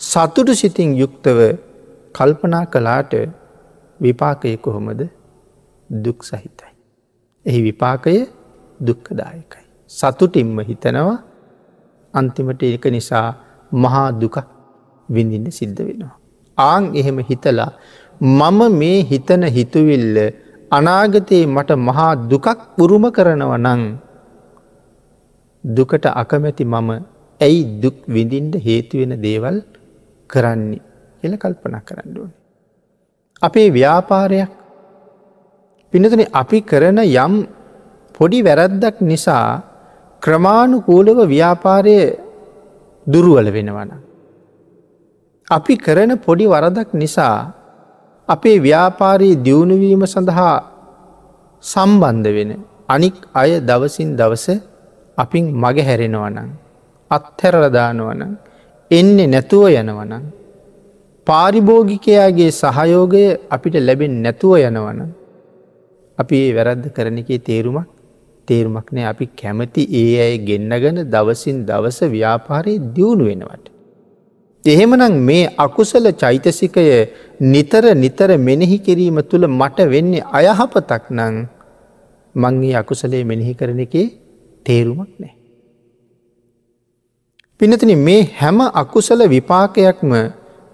සතුටු 0.00 0.52
සිතින් 0.54 0.90
යුක්තව 0.96 1.38
කල්පනා 2.14 2.64
කලාට 2.66 3.12
විපාකය 4.00 4.56
කොහොමද 4.58 5.02
දුක් 5.90 6.18
සහිතයි. 6.22 6.72
එහි 7.46 7.60
විපාකය 7.62 8.14
දුක්කදායකයි. 8.80 9.64
සතුටින්ම 9.90 10.58
හිතනවා 10.60 11.18
අන්තිමට 12.14 12.62
ඒක 12.62 12.84
නිසා 12.96 13.28
මහා 13.72 14.08
දුකක් 14.12 14.36
විඳින්න 15.08 15.46
සිද්ධ 15.50 15.80
වෙනවා. 15.80 16.21
ආං 16.64 16.84
එහෙම 17.00 17.18
හිතලා 17.30 17.70
මම 18.20 18.60
මේ 18.80 18.98
හිතන 19.10 19.44
හිතුවිල්ල 19.56 20.16
අනාගතයේ 20.70 21.44
මට 21.46 21.78
මහා 21.88 22.12
දුකක් 22.30 22.46
පුරුම 22.76 23.04
කරනව 23.16 23.52
නං 23.58 23.82
දුකට 25.64 26.06
අකමැති 26.14 26.64
මම 26.64 26.90
ඇයි 27.40 27.60
දුක් 27.82 27.96
විඳින්ට 28.08 28.54
හේතුවෙන 28.66 29.12
දේවල් 29.24 29.56
කරන්නේ 30.30 30.82
එල 31.22 31.34
කල්පන 31.36 31.76
කරන්න 31.88 32.16
ඕන. 32.18 32.30
අපේ 33.42 33.68
ව්‍යාපාරයක් 33.70 34.50
පිනතුන 35.92 36.22
අපි 36.34 36.58
කරන 36.62 36.98
යම් 37.04 37.34
පොඩි 38.14 38.38
වැරද්දක් 38.42 38.96
නිසා 39.02 39.46
ක්‍රමාණුකූලව 40.22 41.18
ව්‍යාපාරය 41.26 41.96
දුරුවල 43.06 43.48
වෙනවන. 43.56 43.90
අපි 45.48 45.74
කරන 45.76 46.12
පොඩි 46.18 46.46
වරදක් 46.46 46.90
නිසා 46.94 47.52
අපේ 48.28 48.58
ව්‍යාපාරයේ 48.58 49.40
දියුණුවීම 49.46 50.04
සඳහා 50.06 50.54
සම්බන්ධ 51.64 52.28
වෙන 52.36 52.52
අනික් 52.88 53.16
අය 53.34 53.50
දවසින් 53.60 54.10
දවස 54.16 54.46
අපින් 55.18 55.44
මග 55.54 55.76
හැරෙනවනං 55.88 56.48
අත්හැරලදානවනං 57.10 58.22
එන්නේ 58.90 59.26
නැතුව 59.26 59.64
යනවනං 59.72 60.24
පාරිභෝගිකයාගේ 61.26 62.50
සහයෝගය 62.52 63.24
අපිට 63.50 63.76
ලැබෙන් 63.80 64.14
නැතුව 64.22 64.54
යනවන 64.60 65.02
අපි 66.18 66.36
ඒ 66.38 66.54
වැරද්ද 66.56 66.86
කරන 66.96 67.18
එකේ 67.22 67.40
තේරුමක් 67.40 67.90
තේරුමක් 68.48 68.88
නෑ 68.90 69.06
අපි 69.12 69.26
කැමති 69.40 69.82
ඒ 70.00 70.14
අය 70.24 70.34
ගෙන්න්නගෙන 70.48 70.98
දවසින් 71.14 71.58
දවස 71.68 71.98
ව්‍යාපාරයේ 72.14 72.84
දියුණු 72.96 73.26
වෙනවට. 73.30 73.71
එහෙමනම් 74.64 75.14
මේ 75.20 75.50
අකුසල 75.58 76.06
චෛතසිකය 76.14 76.84
නිතර 77.42 77.84
නිතර 77.94 78.30
මෙනෙහි 78.38 78.78
කිරීම 78.78 79.18
තුළ 79.22 79.46
මට 79.50 79.86
වෙන්නේ 79.86 80.22
අයහපතක් 80.32 81.10
නං 81.10 81.36
මංගේ 82.34 82.74
අකුසලේ 82.74 83.24
මෙනෙහි 83.24 83.54
කරන 83.54 83.80
එකේ 83.80 84.06
තේරුමක් 84.66 85.10
නෑ. 85.18 85.34
පිනතින 87.60 87.92
මේ 87.98 88.22
හැම 88.34 88.60
අකුසල 88.74 89.20
විපාකයක්ම 89.26 90.12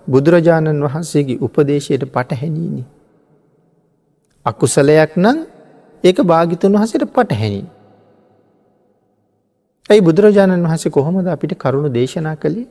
බුදුරජාණන් 0.08 0.84
වහන්සේගේ 0.84 1.40
උපදේශයට 1.40 2.04
පටහැනීනි. 2.06 2.84
අකුසලයක් 4.46 5.16
නම් 5.16 5.38
ඒක 6.04 6.18
භාගිතන් 6.22 6.72
වහසට 6.74 7.08
පටහැනි. 7.08 7.64
ඇයි 9.90 10.02
බුදුරජාණන් 10.02 10.66
වහසේ 10.66 10.92
කොහොමද 10.92 11.26
අපිට 11.26 11.56
කරුණු 11.56 11.88
දේශනා 11.90 12.36
කළේ 12.36 12.68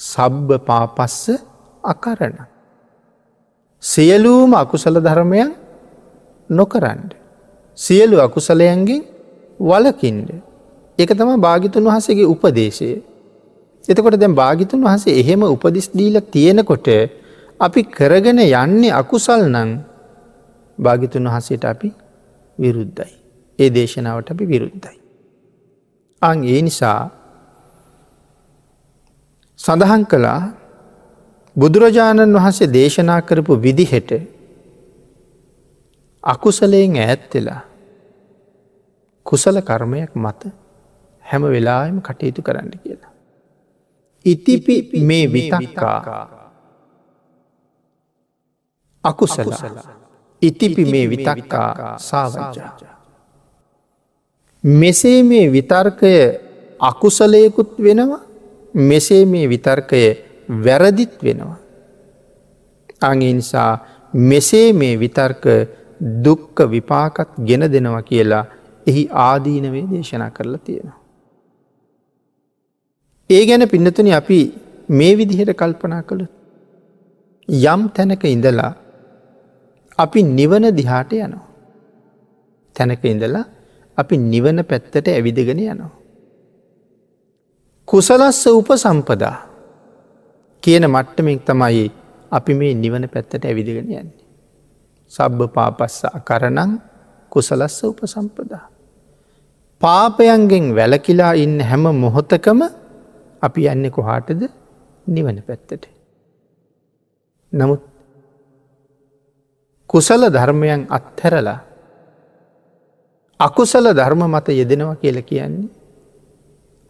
සබ්බ 0.00 0.58
පාපස්ස 0.60 1.30
අකරණ. 1.84 2.36
සියලූම 3.82 4.54
අකුසල 4.54 4.96
ධර්මයන් 4.98 5.54
නොකරන්ඩ. 6.50 7.14
සියලු 7.78 8.16
අකුසලයන්ගෙන් 8.18 9.02
වලකින්ඩ 9.60 10.30
එක 10.98 11.10
තම 11.10 11.30
භාගිතුන් 11.38 11.84
වහසගේ 11.84 12.26
උපදේශය. 12.26 13.02
එතකොට 13.84 14.16
දැන් 14.16 14.34
භාගිතුන් 14.34 14.80
වහසේ 14.80 15.18
එහෙම 15.20 15.42
උපදිස් 15.44 15.88
දීල 15.90 16.20
තියෙනකොට 16.26 16.88
අපි 17.60 17.80
කරගෙන 17.88 18.38
යන්නේ 18.40 18.92
අකුසල් 18.92 19.42
නං 19.46 19.70
භාගිතුන් 20.78 21.26
වහසට 21.26 21.64
අපි 21.64 21.88
විරුද්ධයි. 22.58 23.12
ඒ 23.58 23.70
දේශනාවට 23.70 24.30
අපි 24.30 24.44
විරුද්ධයි. 24.44 24.98
අං 26.22 26.44
ඒ 26.44 26.62
නිසා 26.62 27.10
සඳහන් 29.60 30.04
කළා 30.06 30.40
බුදුරජාණන් 31.56 32.36
වහන්සේ 32.36 32.68
දේශනා 32.68 33.20
කරපු 33.22 33.56
විදිහෙට 33.62 34.10
අකුසලයෙන් 36.24 36.96
ඈත්වෙලා 36.98 37.60
කුසල 39.26 39.60
කර්මයක් 39.62 40.12
මත 40.16 40.52
හැම 41.24 41.42
වෙලාම 41.46 42.00
කටයුතු 42.00 42.42
කරන්න 42.42 42.72
කියලා. 42.78 43.12
ඉතිපි 44.24 44.76
මේ 45.02 45.26
විතක්කා 45.28 46.20
අකුසල 49.04 49.52
ඉතිපි 50.42 50.84
මේ 50.86 51.06
විතක්කා 51.10 51.98
සාවජා. 52.00 52.70
මෙසේ 54.64 55.22
මේ 55.22 55.46
විතර්කය 55.52 56.14
අකුසලයකුත් 56.80 57.70
වෙනවා 57.78 58.33
මෙසේ 58.74 59.24
මේ 59.24 59.46
විතර්කය 59.48 60.02
වැරදිත් 60.64 61.22
වෙනවා. 61.22 61.56
අගේ 63.02 63.32
නිසා 63.32 63.72
මෙසේ 64.14 64.72
මේ 64.72 64.96
විතර්ක 64.96 65.44
දුක්ක 66.24 66.58
විපාකත් 66.70 67.30
ගෙන 67.46 67.72
දෙනවා 67.72 68.02
කියලා 68.02 68.44
එහි 68.86 69.08
ආදීනවේ 69.28 69.86
දේශනා 69.90 70.30
කරලා 70.30 70.58
තියෙනවා. 70.58 70.98
ඒ 73.30 73.46
ගැන 73.46 73.68
පින්නතුන 73.68 74.12
අපි 74.12 74.38
මේ 74.88 75.16
විදිහට 75.16 75.56
කල්පනා 75.56 76.02
කළු. 76.02 76.26
යම් 77.48 77.82
තැනක 77.88 78.24
ඉඳලා 78.24 78.72
අපි 79.98 80.22
නිවන 80.22 80.64
දිහාට 80.76 81.12
යනවා. 81.12 81.46
තැනක 82.76 83.04
ඉඳලා 83.04 83.44
අපි 83.98 84.16
නිවන 84.16 84.64
පැත්තට 84.64 85.08
ඇවිදගෙන 85.08 85.58
යනවා. 85.58 85.92
කුසලස්ස 87.88 88.46
උප 88.48 88.68
සම්පදා 88.74 89.36
කියන 90.62 90.84
මට්ටමෙක් 90.86 91.40
තමයි 91.44 91.86
අපි 92.30 92.52
මේ 92.54 92.74
නිවන 92.74 93.04
පැත්තට 93.08 93.44
ඇවිදගෙන 93.44 93.84
යන්නේ. 93.84 94.06
සබ්බ 95.12 95.40
පාපස්ස 95.48 96.04
අකරනං 96.08 96.80
කුසලස්ස 97.32 97.84
උප 97.84 98.00
සම්පදා. 98.04 98.64
පාපයන්ගෙන් 99.82 100.72
වැලකිලා 100.74 101.32
ඉන්න 101.34 101.60
හැම 101.60 101.84
මොහොතකම 101.94 102.60
අපි 103.42 103.60
යන්න 103.66 103.90
කොහාටද 103.90 104.42
නිවන 105.06 105.38
පැත්තට. 105.42 105.84
නමුත් 107.52 107.82
කුසල 109.90 110.22
ධර්මයන් 110.30 110.88
අත්හැරලා 110.88 111.60
අකුසල 113.40 113.86
ධර්ම 113.92 114.22
මත 114.26 114.48
යෙදෙනවා 114.50 114.96
කියල 114.96 115.20
කියන්නේ. 115.22 115.83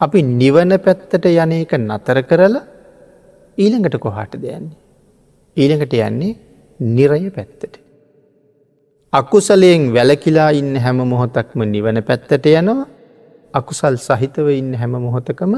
අපි 0.01 0.19
නිවන 0.21 0.71
පැත්තට 0.77 1.25
යන 1.25 1.51
එක 1.53 1.73
නතර 1.79 2.19
කරලා 2.23 2.63
ඊළඟට 3.57 3.97
කොහාට 3.97 4.35
දෙයන්නේ. 4.35 4.77
ඊළඟට 5.57 5.93
යන්නේ 5.99 6.35
නිරය 6.79 7.29
පැත්තට. 7.31 7.79
අකුසලයෙන් 9.13 9.93
වැලකිලා 9.93 10.49
ඉන්න 10.51 10.75
හැම 10.77 10.99
මොහොතක්ම 11.05 11.63
නිවන 11.65 12.03
පැත්තට 12.03 12.45
යනවා 12.45 12.87
අකුසල් 13.53 13.95
සහිතව 13.97 14.47
ඉන්න 14.51 14.73
හැම 14.73 14.99
මොහොතකම 14.99 15.53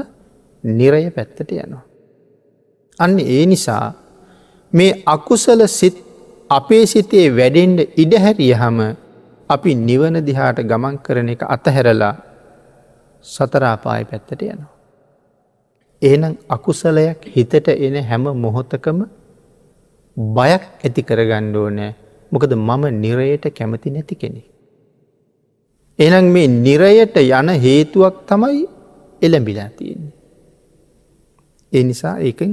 නිරය 0.64 1.10
පැත්තට 1.10 1.50
යනවා. 1.54 1.82
අන්න 2.98 3.18
ඒ 3.18 3.44
නිසා 3.46 3.94
මේ 4.72 5.02
අකුසල 5.06 5.66
සිත් 5.68 5.96
අපේ 6.50 6.86
සිතේ 6.86 7.26
වැඩෙන්ඩ 7.30 7.80
ඉඩහැරිය 7.96 8.54
හම 8.54 8.78
අපි 9.50 9.74
නිවන 9.80 10.16
දිහාට 10.20 10.62
ගමන් 10.62 10.96
කරන 10.98 11.28
එක 11.28 11.42
අතහැරලා 11.46 12.14
සතරාපාය 13.24 14.04
පැත්තට 14.04 14.42
යනවා. 14.42 14.74
එහෙනම් 16.02 16.34
අකුසලයක් 16.48 17.20
හිතට 17.36 17.68
එන 17.68 17.96
හැම 18.04 18.24
මොහොතකම 18.36 18.98
බයක් 20.16 20.62
ඇති 20.84 21.02
කරගණ්ඩෝ 21.02 21.68
නෑ 21.70 21.92
මොකද 22.32 22.52
මම 22.54 22.84
නිරයට 23.02 23.44
කැමති 23.50 23.90
නැති 23.90 24.14
කෙනෙ. 24.14 24.42
එනම් 25.98 26.26
මේ 26.34 26.48
නිරයට 26.48 27.16
යන 27.16 27.48
හේතුවක් 27.58 28.16
තමයි 28.26 28.62
එළඹිලා 29.22 29.70
තියෙන්නේ. 29.70 30.14
ඒ 31.72 31.82
නිසා 31.82 32.16
ඒකෙන් 32.18 32.52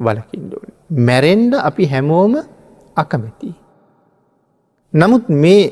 වලකින්ඩෝන. 0.00 0.68
මැරෙන්ඩ 0.98 1.54
අපි 1.60 1.84
හැමෝම 1.86 2.34
අකමැති. 2.96 3.54
නමුත් 4.94 5.28
මේ 5.42 5.64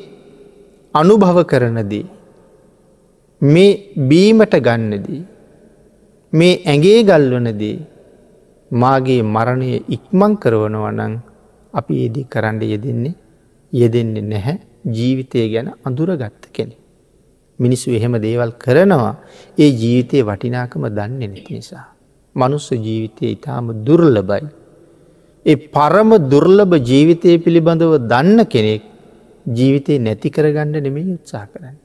අනුභව 0.93 1.37
කරනදී 1.43 2.05
මේ 3.41 3.95
බීමට 4.09 4.53
ගන්නදී 4.59 5.21
මේ 6.33 6.55
ඇගේ 6.65 7.03
ගල්වනදී 7.03 7.77
මාගේ 8.71 9.21
මරණය 9.25 9.69
ඉක්මං 9.89 10.33
කරවනවනං 10.35 11.13
අපි 11.73 11.93
ඒදී 12.03 12.25
කරන්න 12.25 12.61
යෙදෙන්නේ 12.63 13.15
යෙදෙන්නේ 13.73 14.21
නැහැ 14.23 14.57
ජීවිතය 14.87 15.47
ගැන 15.53 15.71
අඳුරගත්ත 15.83 16.51
කෙනෙ. 16.53 16.75
මිනිස්සු 17.59 17.91
එහෙම 17.91 18.13
දේවල් 18.21 18.51
කරනවා 18.57 19.15
ඒ 19.57 19.71
ජීවිතය 19.73 20.23
වටිනාකම 20.23 20.85
දන්නේ 20.89 21.27
නැති 21.27 21.53
නිසා. 21.53 21.85
මනුස්ස 22.35 22.69
ජීවිතය 22.77 23.25
ඉතාම 23.35 23.67
දුර්ලබයි. 23.85 24.45
ඒ 25.45 25.55
පරම 25.55 26.11
දුර්ලභ 26.31 26.75
ජීවිතය 26.83 27.37
පිළිබඳව 27.37 27.93
දන්න 28.11 28.39
කෙනෙක් 28.45 28.83
ජීවිතය 29.47 29.99
නැති 29.99 30.29
කරගණ්ඩ 30.29 30.83
නෙමේ 30.85 31.13
උත්සා 31.15 31.45
කරන්න. 31.45 31.77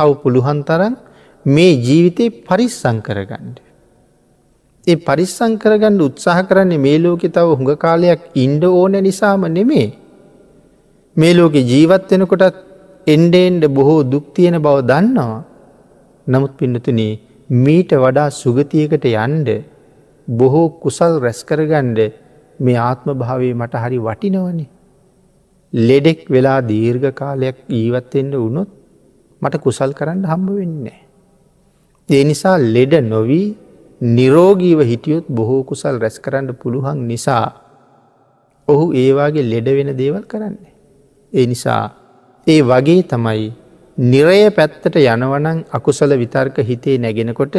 තව 0.00 0.20
පුළුවන් 0.22 0.60
තරන් 0.68 0.94
මේ 1.44 1.72
ජීවිතය 1.78 2.26
පරිස්සං 2.46 2.98
කරගණ්ඩ. 3.00 3.58
ඒ 4.84 4.96
පරිස්සං 4.98 5.52
කරගන්න 5.58 6.00
උත්සාහ 6.00 6.38
කරන්නේ 6.42 6.78
මේ 6.78 6.98
ලෝකෙ 6.98 7.28
තව 7.28 7.48
හුඟ 7.52 7.72
කාලයක් 7.76 8.22
ඉන්ඩ 8.36 8.64
ඕන 8.66 8.94
නිසාම 9.06 9.42
නෙමේ. 9.56 9.88
මේ 11.16 11.34
ලෝකෙ 11.34 11.60
ජීවත් 11.62 12.12
වෙනකොටත් 12.12 12.56
එන්ඩෙන්ඩ 13.06 13.64
බොහෝ 13.70 14.00
දුක්තියෙන 14.12 14.56
බව 14.58 14.76
දන්නවා. 14.82 15.40
නමුත් 16.26 16.52
පින්නතුනේ 16.58 17.12
මීට 17.58 17.92
වඩා 17.96 18.28
සුගතියකට 18.32 19.06
යන්ඩ 19.06 19.48
බොහෝ 20.28 20.66
කුසල් 20.82 21.14
රැස්කරගණ්ඩ 21.24 22.00
මේ 22.60 22.78
ආත්ම 22.80 23.08
භාවේ 23.22 23.54
මට 23.54 23.84
හරි 23.84 23.98
වටිනවනේ. 23.98 24.68
ලෙඩෙක් 25.72 26.20
වෙලා 26.28 26.60
දීර්ඝ 26.62 27.08
කාලයක් 27.14 27.58
ජීවත්තෙන්ට 27.68 28.34
වුණොත් 28.34 28.70
මට 29.42 29.56
කුසල් 29.58 29.92
කරන්න 29.92 30.24
හම්බ 30.24 30.48
වෙන්නේ. 30.50 31.00
ඒ 32.08 32.22
නිසා 32.24 32.56
ලෙඩ 32.74 32.94
නොවී 33.04 33.46
නිරෝගීව 34.00 34.80
හිටියොත් 34.82 35.26
බොහෝ 35.30 35.62
කුසල් 35.64 35.96
රැස් 35.98 36.16
කරන්න 36.18 36.54
පුළුවන් 36.54 37.00
නිසා 37.06 37.46
ඔහු 38.68 38.84
ඒවාගේ 38.94 39.44
ලෙඩ 39.44 39.68
වෙන 39.70 39.90
දේවල් 39.96 40.24
කරන්නේ. 40.24 40.72
ඒ 41.32 41.46
නිසා 41.46 41.82
ඒ 42.46 42.60
වගේ 42.62 43.02
තමයි 43.04 43.48
නිරය 43.98 44.40
පැත්තට 44.50 44.96
යනවනං 44.96 45.58
අකුසල 45.70 46.12
විතර්ක 46.16 46.56
හිතේ 46.62 46.96
නැගෙනකොට 46.98 47.56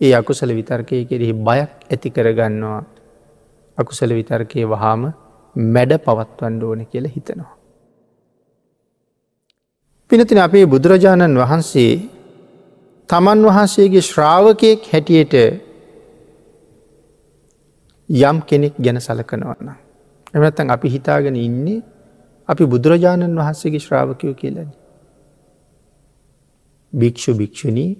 ඒ 0.00 0.12
අකුසල 0.14 0.50
විතර්කය 0.50 1.04
කෙරෙහි 1.04 1.34
බයක් 1.40 1.70
ඇති 1.86 2.08
කරගන්නවා 2.10 2.80
අකුසල 3.78 4.10
විතර්කය 4.12 4.64
වහාම 4.64 5.02
මැඩ 5.56 5.92
පවත්වන්න 5.98 6.62
ඕන 6.62 6.86
කියල 6.86 7.06
හිතනවා. 7.06 7.57
පිනතින 10.10 10.38
අපේ 10.38 10.64
බුදුරජාණන් 10.66 11.36
වහන්සේ 11.36 11.92
තමන් 13.10 13.40
වහන්සේගේ 13.44 14.02
ශ්‍රාවකයෙක් 14.02 14.80
හැටියට 14.92 15.34
යම් 18.08 18.36
කෙනෙක් 18.42 18.74
ගැන 18.78 18.98
සලකනවන්න. 18.98 19.68
එමනත්තන් 20.34 20.70
අපි 20.70 20.88
හිතාගෙන 20.88 21.36
ඉන්නේ 21.38 21.82
අපි 22.48 22.64
බුදුරජාණන් 22.66 23.36
වහන්සේගේ 23.36 23.80
ශ්‍රාවකයෝ 23.80 24.34
කියලන. 24.34 24.70
භික්‍ෂු 26.92 27.34
භික්‍ෂුණී 27.34 27.90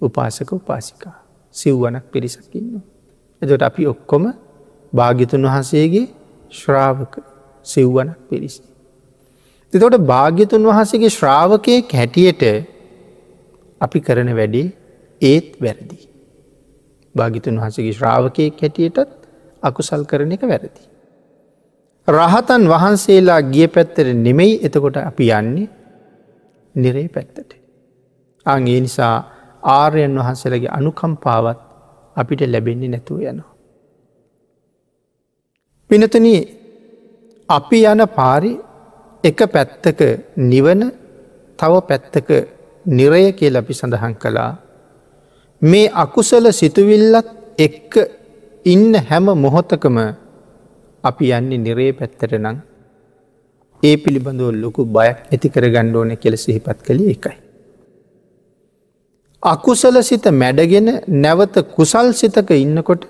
උපාසක 0.00 0.52
උපාසිකා 0.52 1.16
සිව්වනක් 1.54 2.04
පිරිසකින්න. 2.12 2.80
එතට 3.42 3.62
අපි 3.62 3.86
ඔක්කොම 3.86 4.24
භාගිතුන් 4.92 5.44
වහන්සේගේ 5.44 6.06
ශ්‍රාවක 6.50 7.14
සිව්වනක් 7.66 8.18
පිරිසි. 8.28 8.69
එතොට 9.72 9.96
භාග්‍යතුන් 10.04 10.62
වහන්සේගේ 10.64 11.10
ශ්‍රාවකය 11.10 11.74
හැටියට 11.92 12.42
අපි 13.80 13.98
කරන 14.00 14.30
වැඩේ 14.36 14.66
ඒත් 15.22 15.48
වැරදි. 15.58 15.98
භාගිතුන් 17.14 17.58
වහසගේ 17.58 17.92
ශ්‍රාවකය 17.92 18.46
හැටියටත් 18.52 19.10
අකුසල් 19.62 20.04
කරන 20.04 20.32
එක 20.32 20.42
වැරදි. 20.44 20.82
රහතන් 22.08 22.62
වහන්සේලා 22.66 23.40
ගිය 23.44 23.68
පැත්තර 23.68 24.06
නෙමෙයි 24.16 24.54
එතකොට 24.62 24.96
අපි 25.00 25.26
යන්නේ 25.32 25.68
නිරේ 26.74 27.08
පැත්තට. 27.08 27.50
අගේ 28.46 28.80
නිසා 28.80 29.16
ආර්යන් 29.62 30.14
වහන්සේලගේ 30.16 30.70
අනුකම්පාවත් 30.70 31.60
අපිට 32.16 32.40
ලැබෙන්නේ 32.44 32.88
නැතුව 32.88 33.20
යනවා. 33.22 33.52
පිනතන 35.90 36.26
අපි 37.48 37.78
යන 37.84 38.02
පාරි 38.10 38.52
එක 39.24 39.38
පැත්තක 39.52 40.00
නිවන 40.44 40.82
තව 41.58 41.72
පැත්තක 41.82 42.28
නිරය 42.86 43.24
කියල 43.32 43.56
අපි 43.56 43.72
සඳහන් 43.72 44.14
කළා 44.14 44.52
මේ 45.62 45.92
අකුසල 45.94 46.46
සිතුවිල්ලත් 46.52 47.28
එක්ක 47.58 47.92
ඉන්න 48.66 48.94
හැම 49.02 49.26
මොහොතකම 49.36 49.98
අපි 51.04 51.32
යන්නේ 51.32 51.58
නිරේ 51.58 51.92
පැත්තට 51.92 52.32
නං 52.38 52.56
ඒ 53.82 53.96
පිළිබඳව 53.96 54.50
ලොකු 54.54 54.82
බයක් 54.86 55.18
ඇති 55.26 55.48
කර 55.48 55.66
ගණ්ඩෝන 55.66 56.16
කෙල 56.16 56.36
සිහිපත් 56.36 56.80
කළ 56.86 57.00
එකයි. 57.14 57.36
අකුසල 59.42 59.96
සිත 60.02 60.24
මැඩගෙන 60.32 60.88
නැවත 61.18 61.54
කුසල් 61.76 62.08
සිතක 62.12 62.50
ඉන්නකොට 62.56 63.04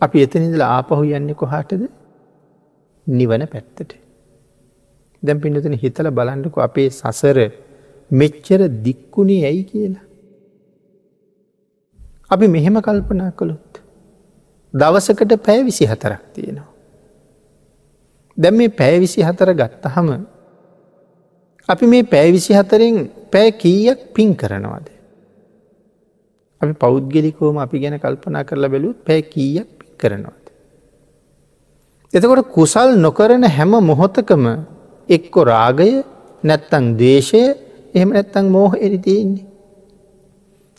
අපි 0.00 0.24
එතනිදල 0.24 0.64
ආපහු 0.66 1.02
යන්නේ 1.10 1.34
කොහාටද 1.34 1.82
නිවන 3.06 3.44
පැත්තට. 3.46 3.90
දැම් 5.22 5.40
පිනතන 5.40 5.74
හිතල 5.74 6.10
බලන්ඩකු 6.10 6.60
අපේ 6.60 6.88
සසර 6.90 7.38
මෙච්චර 8.10 8.60
දික්කුණේ 8.82 9.42
ඇයි 9.44 9.64
කියලා. 9.64 10.04
අපි 12.30 12.46
මෙහෙම 12.48 12.80
කල්පනා 12.80 13.30
කළොත්. 13.32 13.82
දවසකට 14.74 15.32
පැය 15.38 15.60
විසි 15.64 15.84
හතරක් 15.84 16.22
තියෙනවා. 16.34 16.70
දැම් 18.38 18.54
මේ 18.54 18.68
පැය 18.70 19.00
විසි 19.00 19.22
හතර 19.22 19.54
ගත්තහම 19.54 20.08
අපි 21.68 21.86
මේ 21.86 22.02
පැය 22.04 22.32
විසි 22.32 22.52
හතරෙන් 22.54 22.96
පැය 23.32 23.48
කීයක් 23.52 24.00
පින් 24.14 24.34
කරනවාද. 24.34 24.86
අපි 26.60 26.72
පෞද්ගලිකෝම 26.74 27.58
අපි 27.58 27.76
ගැන 27.78 27.98
කල්පනා 27.98 28.44
කරලා 28.44 28.70
බැලුත් 28.70 28.98
පැය 29.04 29.22
කීයක් 29.24 29.68
පින් 29.78 29.90
කරනවාද. 29.98 30.44
එතකොට 32.14 32.48
කුසල් 32.48 32.88
නොකරන 32.96 33.44
හැම 33.48 33.72
මොහොතකම 33.82 34.44
එක්කො 35.08 35.40
රාගය 35.44 35.90
නැත්තං 36.44 36.84
දේශය 36.96 37.42
එහෙම 37.94 38.10
නැත්තං 38.10 38.46
මෝහ 38.48 38.72
එරිතියන්නේ. 38.76 39.46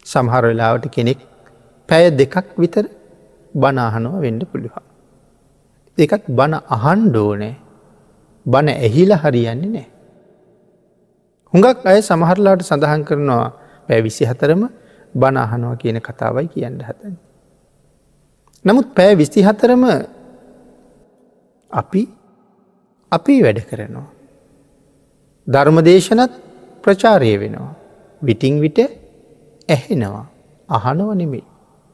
සමහර 0.06 0.44
වෙලාවට 0.44 0.88
කෙනෙක් 0.90 1.20
පැය 1.90 2.04
දෙකක් 2.12 2.48
විතර 2.58 2.86
බනාහනුව 3.54 4.16
වෙන්ඩ 4.24 4.44
පුළුවන්. 4.46 4.86
එකත් 5.98 6.24
බණ 6.30 6.56
අහන්ඩෝනෑ 6.70 7.54
බණ 8.46 8.76
ඇහිල 8.78 9.12
හරියන්නේ 9.16 9.70
නෑ. 9.70 9.88
හුඟක් 11.54 11.86
අය 11.86 12.00
සමහරලාට 12.02 12.62
සඳහන් 12.62 13.02
කරනවා 13.08 13.48
පැ 13.88 14.00
විසි 14.02 14.24
හතරම 14.26 14.62
බණ 15.16 15.38
අහනවා 15.38 15.76
කියන 15.76 15.98
කතාවයි 16.00 16.48
කියන්න 16.48 16.78
හතන. 16.82 17.16
නමුත් 18.66 18.88
පෑ 18.96 19.16
විස්ති 19.16 19.42
හතරම 19.42 19.84
අපි 21.72 22.02
අපි 23.12 23.34
වැඩ 23.44 23.60
කරනවා. 23.64 24.08
ධර්මදේශනත් 25.48 26.32
ප්‍රචාරය 26.84 27.34
වෙනවා. 27.40 27.76
විටිං 28.22 28.56
විට 28.62 28.80
ඇහෙනවා. 29.70 30.26
අහනව 30.70 31.10
නෙමේ 31.16 31.46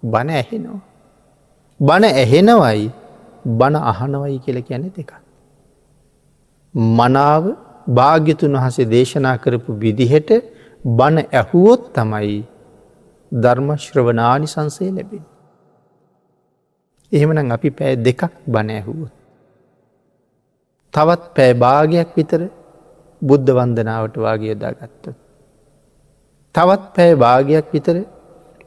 බණ 0.04 0.30
ඇහෙනවා. 0.32 0.82
බණ 1.80 2.06
ඇහෙනවයි 2.13 2.92
බණ 3.60 3.76
අහනවයි 3.92 4.39
කියල 4.39 4.58
කියැනෙ 4.62 4.89
දෙක. 4.98 5.12
මනාව 6.98 7.44
භාග්‍යතුන් 7.89 8.56
වහසේ 8.56 8.89
දේශනා 8.96 9.38
කරපු 9.38 9.80
විදිහට 9.80 10.32
බණ 10.98 11.28
ඇහුවොත් 11.32 11.82
තමයි 11.94 12.39
ධර්මශ්‍රවනානි 13.32 14.48
සංසේ 14.48 14.92
ලැබෙන. 14.92 15.24
එහෙමනම් 17.12 17.52
අපි 17.52 17.70
පෑ 17.72 17.94
දෙකක් 17.98 18.22
බණ 18.48 18.70
ඇහුවොත්. 18.72 19.13
තවත් 20.94 21.24
පෑ 21.36 21.54
භාගයක් 21.63 22.10
විතර 22.18 22.42
බුද්ධ 23.24 23.52
වන්දනාවට 23.58 24.16
වාගේ 24.18 24.52
යොදා 24.54 24.74
ගත්තොත්. 24.74 25.18
තවත් 26.56 26.84
පෑ 26.96 27.14
භාගයක් 27.16 27.68
විතර 27.74 27.98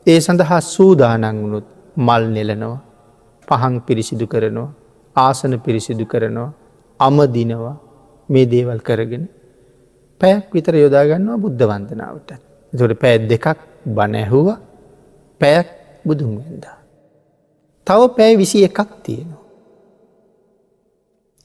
ඒ 0.07 0.19
සඳහා 0.21 0.61
සූදානං 0.67 1.25
වුණුත් 1.43 1.67
මල් 1.99 2.25
නෙලනවා 2.37 2.79
පහන් 3.49 3.75
පිරිසිදු 3.87 4.27
කරනවා 4.27 4.71
ආසන 5.17 5.53
පිරිසිදු 5.61 6.05
කරනවා 6.07 6.51
අමදිනවා 7.01 7.77
මේ 8.29 8.47
දේවල් 8.47 8.81
කරගෙන 8.81 9.25
පැයක් 10.21 10.45
විතර 10.53 10.75
යොදාගන්නවා 10.77 11.39
බුද්ධ 11.39 11.63
වන්දනාවට. 11.63 12.31
තොට 12.73 12.93
පැත් 13.01 13.23
දෙකක් 13.29 13.59
බනැහුව 13.87 14.49
පැයක් 15.41 15.69
බුදුන් 16.05 16.31
වෙන්දා. 16.39 16.79
තව 17.87 18.01
පෑ 18.17 18.33
විසි 18.37 18.65
එකක් 18.65 18.79
තියෙනවා. 19.05 19.43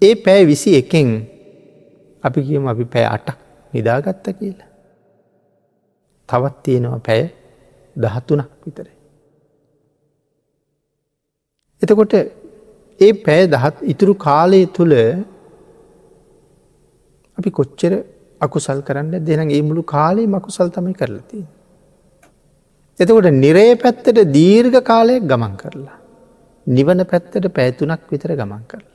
ඒ 0.02 0.15
පෑ 0.15 0.41
විසි 0.45 0.76
එකෙන් 0.76 1.10
අපි 2.23 2.39
කියම 2.41 2.67
අපි 2.67 2.86
පෑ 2.86 3.05
අටක් 3.07 3.38
නිදාගත්ත 3.73 4.25
කියලා. 4.39 4.69
තවත් 6.29 6.55
තියෙනවා 6.63 6.99
පැය 6.99 7.21
දහත්තුනක් 7.95 8.51
විතරයි. 8.65 8.95
එතකොට 11.81 12.13
ඒ 12.99 13.13
පැය 13.25 13.41
දහත් 13.47 13.75
ඉතුරු 13.84 14.13
කාලය 14.17 14.62
තුළ 14.67 14.95
අපි 17.38 17.49
කොච්චර 17.51 17.93
අකුසල් 18.41 18.79
කරන්න 18.81 19.25
දෙන 19.25 19.49
ඒ 19.49 19.62
මුළු 19.62 19.84
කාලේ 19.86 20.27
මකුසල් 20.27 20.69
තමයි 20.69 20.93
කරලති. 20.93 21.41
එතකොට 22.99 23.31
නිරේ 23.36 23.73
පැත්තට 23.75 24.21
දීර්ඝ 24.31 24.79
කාලයක් 24.84 25.23
ගමන් 25.23 25.55
කරලා. 25.57 25.97
නිවන 26.67 27.01
පැත්තට 27.05 27.45
පැෑතුනක් 27.49 28.03
විතර 28.12 28.31
ගමන් 28.36 28.63
කරලා. 28.67 28.90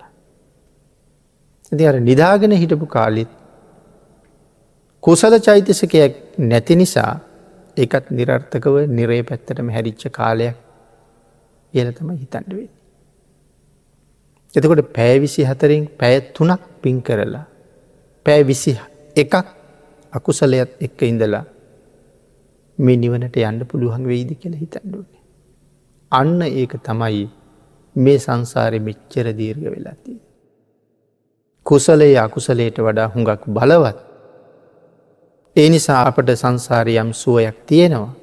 ඇති 1.73 1.87
අර 1.87 1.97
නිදාගෙන 2.01 2.53
හිටපු 2.53 2.87
කාලිත් 2.89 3.31
කුසල 5.03 5.35
චෛතසකයක් 5.39 6.15
නැති 6.41 6.77
නිසා 6.77 7.13
එකත් 7.77 8.07
නිරර්ථකව 8.11 8.77
නිරේ 8.89 9.23
පැත්තටම 9.23 9.69
හැරිච්ච 9.69 10.05
කාලයක් 10.11 10.57
කියල 11.75 11.89
තම 11.93 12.11
හිතන්ඩුවේ. 12.15 12.71
එතකොට 14.55 14.83
පෑවිසි 14.93 15.43
හතරින් 15.45 15.85
පැය 15.99 16.17
තුනක් 16.33 16.63
පින් 16.83 17.03
කරලා 17.03 17.45
පෑ 18.27 18.43
විසි 18.43 18.73
එකක් 19.17 19.35
අකුසලයත් 20.13 20.71
එක්ක 20.81 21.01
ඉඳලා 21.03 21.45
මේ 22.79 22.97
නිවනට 22.97 23.37
යන්න 23.43 23.67
පුළුවන් 23.67 24.05
වෙයිද 24.05 24.31
කියල 24.41 24.55
හිතන්ඩුවනේ. 24.55 25.23
අන්න 26.13 26.39
ඒක 26.43 26.73
තමයි 26.81 27.25
මේ 27.97 28.19
සංසාරය 28.19 28.81
මෙච්චර 28.81 29.27
දීර්ග 29.33 29.67
වෙලාති. 29.67 30.15
කුසලේ 31.67 32.15
අකුසලයට 32.19 32.79
වඩා 32.79 33.09
හුඟක් 33.09 33.43
බලවත්. 33.49 33.99
ඒ 35.57 35.69
නිසා 35.71 36.01
අපට 36.09 36.31
සංසාරයම් 36.35 37.11
සුවයක් 37.15 37.59
තියෙනවා. 37.67 38.15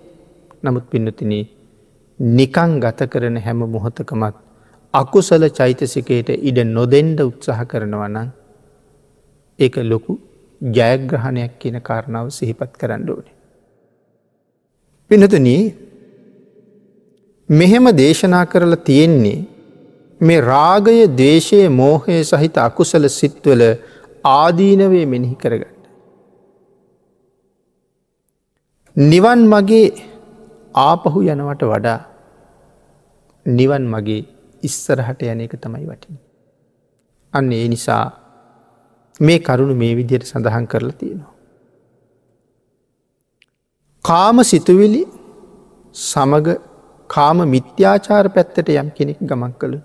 නමුත් 0.63 0.85
පින්නතින 0.89 1.33
නිකං 2.19 2.71
ගත 2.79 3.09
කරන 3.09 3.37
හැම 3.37 3.61
මොහොතකමත් 3.67 4.35
අකුසල 4.93 5.43
චෛතසිකයට 5.49 6.29
ඉඩ 6.41 6.59
නොදෙන්ඩ 6.67 7.19
උත්සාහ 7.21 7.59
කරනවා 7.65 8.09
නම් 8.09 8.29
ඒක 9.59 9.75
ලොකු 9.83 10.13
ජයග්‍රහණයක් 10.61 11.53
කියන 11.59 11.77
කාරණාව 11.81 12.27
සිහිපත් 12.29 12.77
කරන්න 12.77 13.09
ඕනේ. 13.09 13.35
පිනතන 15.11 15.47
මෙහෙම 17.49 17.85
දේශනා 17.97 18.45
කරලා 18.45 18.85
තියෙන්නේ 18.89 19.39
මේ 20.23 20.41
රාගය 20.43 20.97
දේශය 21.15 21.59
මෝහය 21.71 22.17
සහිත 22.23 22.57
අකුසල 22.59 23.07
සිත්වල 23.09 23.63
ආදීනවේ 24.31 25.05
මෙනෙහි 25.05 25.35
කරගන්න. 25.35 25.79
නිවන් 28.95 29.41
මගේ 29.47 29.85
ආපහු 30.81 31.19
යනවට 31.25 31.63
වඩා 31.65 31.99
නිවන් 33.45 33.85
මගේ 33.87 34.21
ඉස්සරහට 34.63 35.23
යන 35.25 35.41
එක 35.41 35.55
තමයි 35.57 35.85
වටින. 35.85 36.17
අන්න 37.33 37.51
ඒ 37.51 37.67
නිසා 37.67 38.03
මේ 39.19 39.39
කරුණු 39.39 39.75
මේ 39.75 39.93
විදියට 39.95 40.29
සඳහන් 40.29 40.67
කරලා 40.67 40.99
තියෙනවා. 40.99 41.33
කාම 44.05 44.43
සිතුවිලි 44.43 45.03
සමග 45.95 46.47
කාම 47.09 47.37
මිත්‍යාචාර 47.47 48.25
පැත්තට 48.29 48.69
යම් 48.73 48.89
කෙනෙක් 48.91 49.19
ගමක් 49.21 49.57
කළු. 49.59 49.79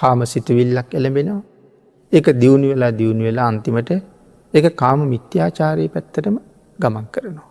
කාම 0.00 0.20
සිතුවිල්ලක් 0.26 0.90
එළඹෙනවා 0.94 1.42
එක 2.12 2.26
දියුණු 2.42 2.66
වෙලා 2.72 2.92
දියුණු 2.92 3.22
වෙලා 3.24 3.48
අන්තිමට 3.52 3.90
එක 4.54 4.66
කාම 4.74 5.00
මිත්‍යාචාරය 5.14 5.86
පැත්තටම 5.88 6.36
ගමන් 6.78 7.06
කරනවා. 7.06 7.48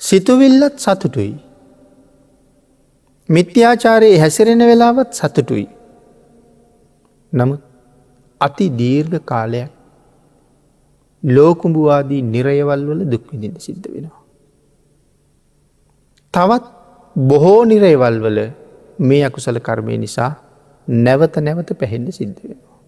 සිතුවිල්ලත් 0.00 0.76
සතුටුයි 0.78 1.34
මිත්‍යාචාරයේ 3.28 4.18
හැසිරෙන 4.18 4.62
වෙලාවත් 4.70 5.10
සතුටුයි. 5.12 5.66
නමුත් 7.32 7.62
අති 8.40 8.66
දීර්ඝ 8.80 9.18
කාලයක් 9.24 9.70
ලෝකුඹවාදී 11.22 12.22
නිරයවල් 12.24 12.82
වල 12.88 13.02
දුක්විදිට 13.12 13.58
සිද්ධ 13.60 13.88
වෙනවා. 13.94 14.20
තවත් 16.34 16.64
බොහෝ 17.16 17.60
නිරේවල් 17.64 18.16
වල 18.24 18.38
මේ 19.00 19.22
අකුසල 19.24 19.58
කර්මය 19.60 19.98
නිසා 19.98 20.32
නැවත 20.96 21.36
නැවත 21.38 21.70
පැහෙන්ඩ 21.78 22.10
සිද්ධ 22.10 22.40
වෙනවා. 22.42 22.78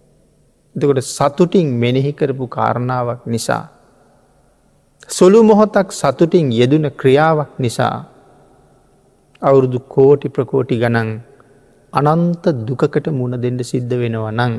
එතකොට 0.75 1.01
සතුටින් 1.07 1.67
මෙනෙහි 1.75 2.11
කරපු 2.13 2.47
කාරණාවක් 2.47 3.21
නිසා. 3.25 3.65
සොළු 5.09 5.43
මොහොතක් 5.43 5.91
සතුටින් 5.91 6.51
යෙදුන 6.51 6.91
ක්‍රියාවක් 6.91 7.51
නිසා 7.59 7.95
අවුරුදු 9.41 9.79
කෝටි 9.87 10.29
ප්‍රකෝටි 10.29 10.79
ගනන් 10.79 11.09
අනන්ත 11.93 12.45
දුකකට 12.67 13.07
මුණ 13.11 13.41
දෙන්න 13.41 13.59
සිද්ධ 13.63 13.95
වෙනවා 13.95 14.31
නං 14.31 14.53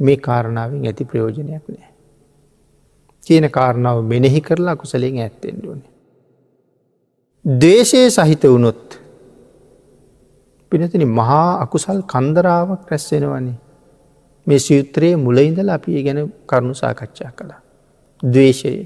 මේ 0.00 0.16
කාරණාවෙන් 0.18 0.86
ඇති 0.86 1.04
ප්‍රයෝජනයක් 1.04 1.66
නෑ. 1.68 1.88
කියන 3.26 3.46
කාරණාව 3.50 3.98
මෙනෙහි 4.04 4.40
කරලා 4.40 4.76
කුසලෙන් 4.76 5.18
ඇත්තෙන්ඩුවනේ. 5.18 5.90
දේශය 7.44 8.10
සහිත 8.10 8.44
වුණොත් 8.44 9.03
පිනතින 10.72 11.04
මහා 11.10 11.50
අකුසල් 11.60 12.00
කන්දරාවක් 12.04 12.90
රැස්සෙනවන්නේ. 12.90 13.56
මේ 14.46 14.58
සූත්‍රයේ 14.58 15.16
මුලයිඳල 15.16 15.68
අපි 15.68 16.02
ගැන 16.02 16.20
කරුණු 16.46 16.74
සාකච්ඡා 16.74 17.32
කළා. 17.32 17.60
දවේශයේ. 18.22 18.84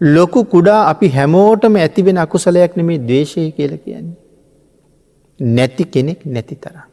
ලොකු 0.00 0.44
කුඩා 0.46 0.80
අපි 0.88 1.08
හැමෝටම 1.08 1.76
ඇතිවෙන 1.76 2.18
අකුසලයක් 2.18 2.76
නෙමේ 2.76 2.98
දේශය 3.08 3.44
කියල 3.52 3.74
කියන්නේ. 3.78 4.16
නැති 5.40 5.84
කෙනෙක් 5.86 6.26
නැති 6.26 6.56
තරම්. 6.56 6.88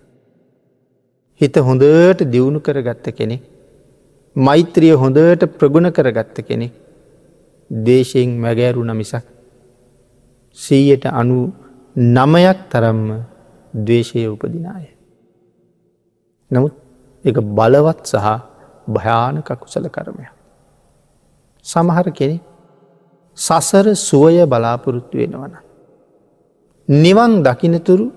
හිත 1.41 1.56
හොඳට 1.60 2.21
දියුණු 2.25 2.60
කරගත්ත 2.60 3.08
කෙනෙක්. 3.13 3.41
මෛත්‍රිය 4.36 4.93
හොඳට 4.93 5.43
ප්‍රගුණ 5.58 5.91
කරගත්ත 5.91 6.38
කෙනෙක්. 6.43 6.73
දේශයෙන් 7.71 8.30
මැගෑරුණ 8.38 8.93
මිසක්. 8.93 9.25
සීයට 10.58 11.06
අනු 11.13 11.38
නමයක් 11.95 12.60
තරම්ම 12.69 13.10
දවේශය 13.73 14.27
උපදිනාය. 14.27 14.86
නමුත් 16.51 16.73
එක 17.25 17.38
බලවත් 17.49 17.99
සහ 18.05 18.27
භයානක 18.88 19.49
කුසල 19.55 19.86
කරමය. 19.88 20.25
සමහර 21.65 22.07
කෙනෙ 22.12 22.38
සසර 23.38 23.95
සුවය 23.97 24.45
බලාපොරොත්තු 24.45 25.17
වෙනවන. 25.17 25.53
නිවන් 26.89 27.31
දකිනතුරු 27.41 28.12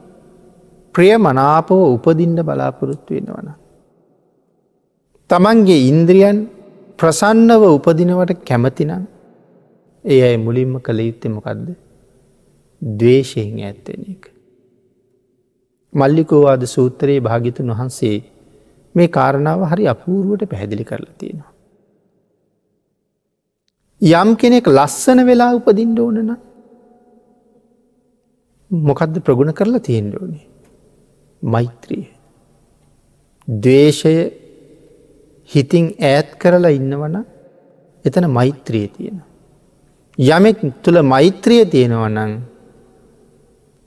ප්‍රිය 0.94 1.16
මනාපව 1.18 1.70
උපදින්ට 1.70 2.40
බලාපොරොත්තු 2.40 3.14
වෙනවන. 3.14 3.48
තමන්ගේ 5.30 5.86
ඉන්ද්‍රියන් 5.90 6.38
ප්‍රසන්නව 6.98 7.62
උපදිනවට 7.68 8.44
කැමතිනම් 8.44 9.06
ඒ 10.04 10.20
අයි 10.22 10.38
මුලින්ම 10.38 10.74
කළ 10.80 11.00
යුත්තෙමකක්ද 11.00 11.66
දවේශයෙන් 12.82 13.58
ඇත්තෙන 13.60 14.02
එක. 14.04 14.33
මල්ලිකෝවාද 15.94 16.62
සූත්‍රයේ 16.66 17.24
භාගිතුන් 17.26 17.72
වහන්සේ 17.72 18.16
මේ 18.94 19.08
කාරණාව 19.08 19.60
හරි 19.70 19.84
අපූරුවට 19.86 20.48
පැහැදිලි 20.50 20.84
කරලා 20.84 21.14
තියෙනවා. 21.18 21.52
යම් 24.00 24.30
කෙනෙක් 24.36 24.66
ලස්සන 24.68 25.20
වෙලා 25.26 25.52
උපදින්ට 25.58 25.98
ඕනන 25.98 26.30
මොකදද 28.70 29.16
ප්‍රගුණ 29.26 29.52
කරලා 29.52 29.80
තියෙන්ට 29.80 30.16
ඕනේ. 30.20 30.46
මෛත්‍රිය. 31.42 32.04
දවේශය 33.48 34.14
හිතින් 35.50 35.86
ඈත් 36.00 36.28
කරලා 36.36 36.74
ඉන්නවන 36.78 37.16
එතන 38.04 38.26
මෛත්‍රිය 38.30 38.88
තියෙන. 38.88 39.22
යමෙක් 40.18 40.58
තුළ 40.82 40.98
මෛත්‍රිය 41.04 41.64
තියෙනවනං 41.66 42.34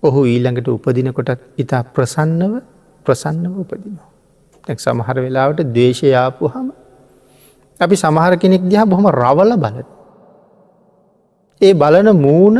ඔහු 0.07 0.21
ඊළඟට 0.25 0.67
උපදිනකොටත් 0.69 1.41
ඉතා 1.57 1.83
ප්‍රසන්නව 1.95 2.53
ප්‍රසන්නව 3.05 3.53
උපදිනවා. 3.59 4.09
තැක් 4.63 4.79
සමහර 4.79 5.17
වෙලාවට 5.17 5.61
දේශයාපු 5.71 6.51
හම 6.53 6.67
අපි 7.79 7.95
සමහර 7.95 8.33
කෙනෙක් 8.35 8.63
දිහා 8.63 8.85
බොහොම 8.85 9.07
රවල 9.13 9.53
බලන. 9.55 9.87
ඒ 11.61 11.73
බලන 11.73 12.09
මූුණ 12.17 12.59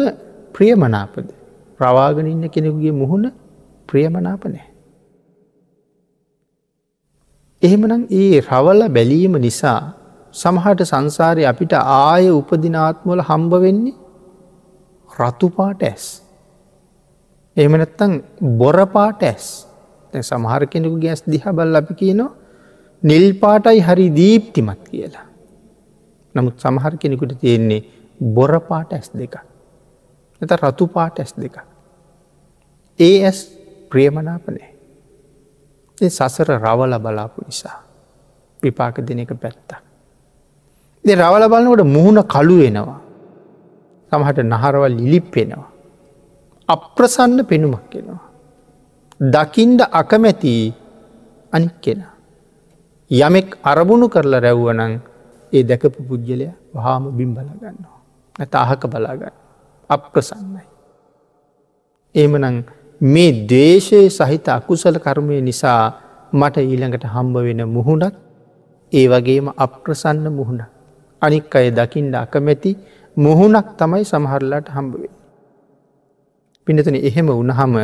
ප්‍රියමනාපද 0.54 1.28
ප්‍රවාගෙන 1.80 2.28
ඉන්න 2.28 2.50
කෙනෙකුගේ 2.50 2.94
මුහුණ 2.94 3.28
ප්‍රියමනාප 3.90 4.44
නෑ. 4.46 4.68
එහෙමනම් 7.62 8.04
ඒ 8.14 8.42
රවල 8.42 8.82
බැලීම 8.90 9.38
නිසා 9.40 9.80
සමහට 10.34 10.82
සංසාරය 10.84 11.44
අපිට 11.46 11.74
ආය 11.74 12.26
උපදිනාත්මවල 12.32 13.22
හම්බ 13.22 13.54
වෙන්නේ 13.60 13.98
රතුපාට 15.10 15.82
ඇස්. 15.82 16.06
එහෙමනැත්තං 17.58 18.14
බොරපාට 18.58 19.24
ඇස් 19.24 19.46
සමහර 20.14 20.66
කෙනෙකු 20.66 20.98
ගැස් 21.00 21.24
දිහබල් 21.26 21.76
අපි 21.76 21.94
කියනවා 21.94 22.32
නිල් 23.04 23.26
පාටයි 23.34 23.82
හරි 23.82 24.08
දීප්තිමත් 24.12 24.82
කියලා. 24.90 25.26
නමුත් 26.36 26.60
සමහර 26.60 26.98
කෙනෙකුට 26.98 27.40
තියෙන්නේ 27.40 27.82
බොරපාට 28.36 28.94
ඇස් 28.94 29.10
දෙක. 29.14 29.36
එත 30.42 30.52
රතු 30.54 30.88
පාට 30.88 31.20
ඇස් 31.20 31.34
දෙක. 31.36 31.58
ඒ 33.00 33.26
ඇස් 33.26 33.40
ප්‍රියමනාපනෑ. 33.90 34.70
ඒ 35.98 36.10
සසර 36.10 36.50
රවල 36.58 37.00
බලාපු 37.00 37.42
නිසා 37.46 37.78
විපාක 38.64 39.02
දෙන 39.02 39.20
එක 39.20 39.34
පැත්ත. 39.36 39.70
දෙ 41.06 41.16
රවල 41.16 41.50
බලනකොට 41.50 41.86
මුහුණ 41.88 42.22
කළු 42.26 42.58
වෙනවා. 42.60 43.00
සමහට 44.12 44.40
නහරවල් 44.44 44.94
ලිලිප්පෙනවා. 44.94 45.77
අප්‍රසන්න 46.70 47.40
පෙනුමක් 47.46 47.84
කෙනවා. 47.90 48.24
දකිින්ඩ 49.20 49.82
අකමැති 49.92 50.74
අනික් 51.54 51.76
කෙන. 51.82 52.04
යමෙක් 53.12 53.58
අරබුණු 53.64 54.08
කරලා 54.10 54.42
රැව්වනං 54.42 54.94
ඒ 55.54 55.64
දැකපු 55.64 56.04
පුද්ගලය 56.04 56.48
වහාම 56.74 57.04
බිම් 57.18 57.32
බලගන්නවා. 57.34 57.98
ඇත 58.36 58.54
අහක 58.56 58.84
බලාගන්න. 58.86 59.36
අප්‍රසන්නයි. 59.90 60.66
ඒමනං 62.16 62.58
මේ 63.02 63.32
දේශය 63.48 64.00
සහිත 64.10 64.48
අකුසල 64.50 65.00
කර්මය 65.00 65.42
නිසා 65.42 65.82
මට 66.34 66.58
ඊළඟට 66.60 67.06
හම්බ 67.06 67.36
වෙන 67.40 67.62
මුහුණත් 67.68 68.16
ඒ 68.92 69.08
වගේම 69.08 69.48
අප්‍රසන්න 69.58 70.26
මුහුණ. 70.30 70.62
අනික් 71.22 71.56
අය 71.56 71.72
දකිින්ට 71.72 72.16
අකමැති 72.16 72.72
මුහුණක් 73.18 73.68
තමයි 73.80 74.04
සමහරලාට 74.06 74.68
හම්බවේ. 74.70 75.17
පිනතන 76.68 76.98
එහෙම 77.02 77.30
උනහම 77.34 77.76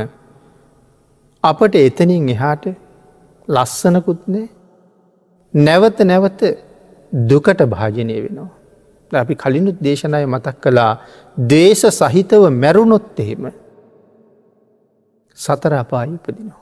අපට 1.43 1.75
එතනින් 1.77 2.27
එහාට 2.29 2.65
ලස්සනකුත්නේ 3.47 4.45
නැවත 5.53 5.99
නැවත 6.01 6.41
දුකට 7.11 7.61
භාජනය 7.65 8.15
වෙනවා. 8.17 8.51
අපි 9.11 9.33
කලිනුත් 9.35 9.77
දේශනය 9.79 10.25
මතක් 10.25 10.55
කළා 10.59 10.91
දේශ 11.37 11.85
සහිතව 11.91 12.43
මැරුණොත් 12.53 13.19
එහෙම 13.19 13.43
සතර 15.37 15.73
අපායි 15.75 16.13
උපදිනවා. 16.13 16.61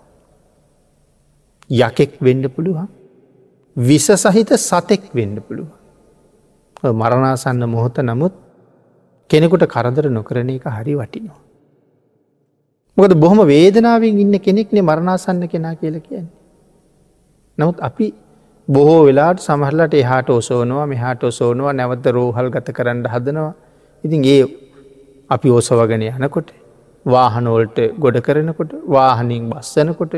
යකෙක් 1.69 2.11
වෙන්ඩ 2.19 2.45
පුළුවන් 2.47 2.87
විස 3.77 4.07
සහිත 4.07 4.49
සතෙක් 4.59 5.03
වෙන්ඩ 5.13 5.37
පුළුව. 5.39 5.69
මරණාසන්න 6.83 7.63
මොහොත 7.67 7.97
නමුත් 8.01 8.33
කෙනෙකුට 9.29 9.65
කරදර 9.67 10.05
නොකරන 10.09 10.49
එක 10.49 10.65
හරි 10.67 10.93
වටිනවා. 10.95 11.39
මොකද 13.01 13.13
බොහොම 13.15 13.39
වේදනාවෙන් 13.45 14.19
ඉන්න 14.23 14.35
කෙනෙක්නේ 14.39 14.83
මරණාසන්න 14.83 15.43
කෙනා 15.47 15.75
කියල 15.75 15.95
කියන්නේ. 15.99 16.31
නමුත් 17.57 17.77
අපි 17.81 18.07
බොහෝ 18.67 18.99
වෙලාට 19.05 19.39
සමහරලට 19.39 19.93
එහාට 19.95 20.29
ඔසෝනවා 20.31 20.85
මෙහාට 20.85 21.23
ඔසෝනවා 21.23 21.73
නැවත 21.73 22.05
රෝහල් 22.17 22.49
ගත 22.49 22.75
කරන්න 22.77 23.05
හදනවා. 23.13 23.53
ඉතින් 24.03 24.25
ඒ 24.25 24.41
අපි 25.29 25.49
ඕසවගෙන 25.49 26.03
යනකොට 26.09 26.49
වාහනෝල්ට 27.05 27.79
ගොඩ 27.99 28.17
කරනකොට 28.21 28.73
වාහනින් 28.89 29.45
බස්සනකොට 29.49 30.13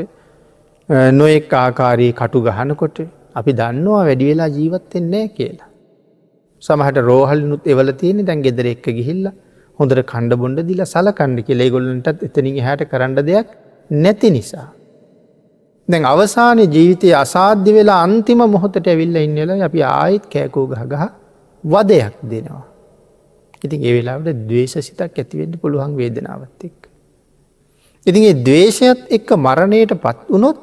නොයෙක් 1.12 1.54
ආකාරී 1.54 2.12
කටු 2.12 2.44
ගහනකොට 2.48 2.98
අපි 3.34 3.52
දන්නවා 3.52 4.02
වැඩි 4.08 4.28
වෙලා 4.30 4.50
ජීවත්තෙන්නේ 4.50 5.26
කියලා. 5.28 5.70
සමහට 6.62 6.98
රෝහල්නුත් 7.02 7.64
එවල 7.66 7.90
තියෙන 7.92 8.20
දැන් 8.28 8.44
ගෙදර 8.46 8.66
එක්ක 8.66 8.86
ගිහිල්ල 8.98 9.26
හොඳට 9.78 10.02
කණ්ඩ 10.12 10.40
බොන්ඩ 10.42 10.60
දිල 10.70 10.82
සල 10.84 11.10
කණ්ඩ 11.18 11.46
කෙලේ 11.48 11.70
ගොල්ලටත් 11.74 12.24
එතනින් 12.28 12.58
හට 12.66 12.88
කරන්න 12.90 13.14
දෙයක් 13.30 13.48
නැති 13.90 14.30
නිසා. 14.36 14.66
දැන් 15.88 16.04
අවසානය 16.04 16.64
ජීවිතය 16.76 17.08
අසාධ්‍ය 17.14 17.72
වෙලා 17.78 17.98
අන්තිම 18.06 18.42
මොහොතට 18.54 18.88
ඇවිල්ල 18.92 19.18
ඉන්නල 19.24 19.66
අපි 19.68 19.82
ආයිත් 19.90 20.24
කෑකෝ 20.34 20.66
ගහගහ 20.72 21.04
වදයක් 21.64 22.14
දෙනවා. 22.30 22.64
ඉතින් 23.62 23.84
ඒ 23.88 23.94
වෙලාවට 23.98 24.40
දවේශ 24.48 24.76
සිතක් 24.80 25.20
ඇතිවෙන්න 25.20 25.60
පුළුවන් 25.60 25.92
වේදනාවත් 26.00 26.64
එක්. 26.68 26.80
ඉතින් 28.06 28.22
ඒ 28.30 28.34
දවේශයත් 28.48 29.00
එක්ක 29.18 29.30
මරණයට 29.38 29.94
පත් 30.04 30.18
වනොත් 30.30 30.58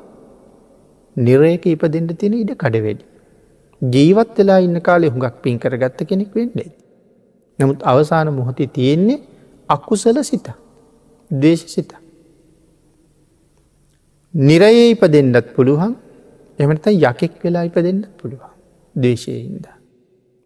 නිරයක 1.16 1.66
ඉපදෙන්ට 1.68 2.14
තියෙන 2.20 2.36
ඉඩ 2.36 2.54
කඩවෙඩි. 2.56 3.04
ජීවත් 3.82 4.38
වෙලා 4.38 4.60
ඉන්න 4.60 4.78
කාලෙ 4.82 5.08
හුඟක් 5.10 5.42
පින් 5.44 5.58
කරගත්ත 5.60 6.02
කෙනෙක් 6.10 6.32
වෙන්ඩ. 6.38 6.60
නමුත් 7.60 7.80
අවසාන 7.84 8.34
මොහොතේ 8.34 8.68
තියෙන්නේ 8.68 9.20
අකුසල 9.70 10.18
සිත 10.24 10.48
දේශ 11.32 11.66
සිත. 11.68 11.92
නිරයේ 14.34 14.92
ඉප 14.92 15.04
දෙන්නත් 15.08 15.48
පුළුවන් 15.56 15.94
එමට 16.60 16.88
යකෙක් 16.88 17.34
වෙලා 17.44 17.64
ඉප 17.64 17.78
දෙන්නත් 17.78 18.08
පුළුවන් 18.18 18.52
දේශයහින්ද. 18.96 19.66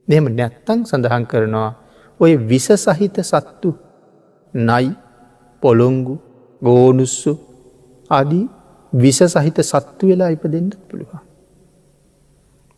දෙම 0.08 0.26
නැත්තං 0.32 0.80
සඳහන් 0.84 1.26
කරනවා 1.26 1.72
ඔය 2.20 2.32
විස 2.42 2.68
සහිත 2.78 3.18
සත්තු 3.22 3.70
නයි 4.54 4.88
පොළොංගු 5.64 6.16
ගෝනුස්සු 6.62 7.34
ආදී 8.10 8.46
විස 8.94 9.20
සහිත 9.28 9.58
සත්තු 9.64 10.04
වෙලා 10.08 10.32
ඉප 10.32 10.44
දෙන්නත් 10.46 10.76
පුළුවන්. 10.88 11.22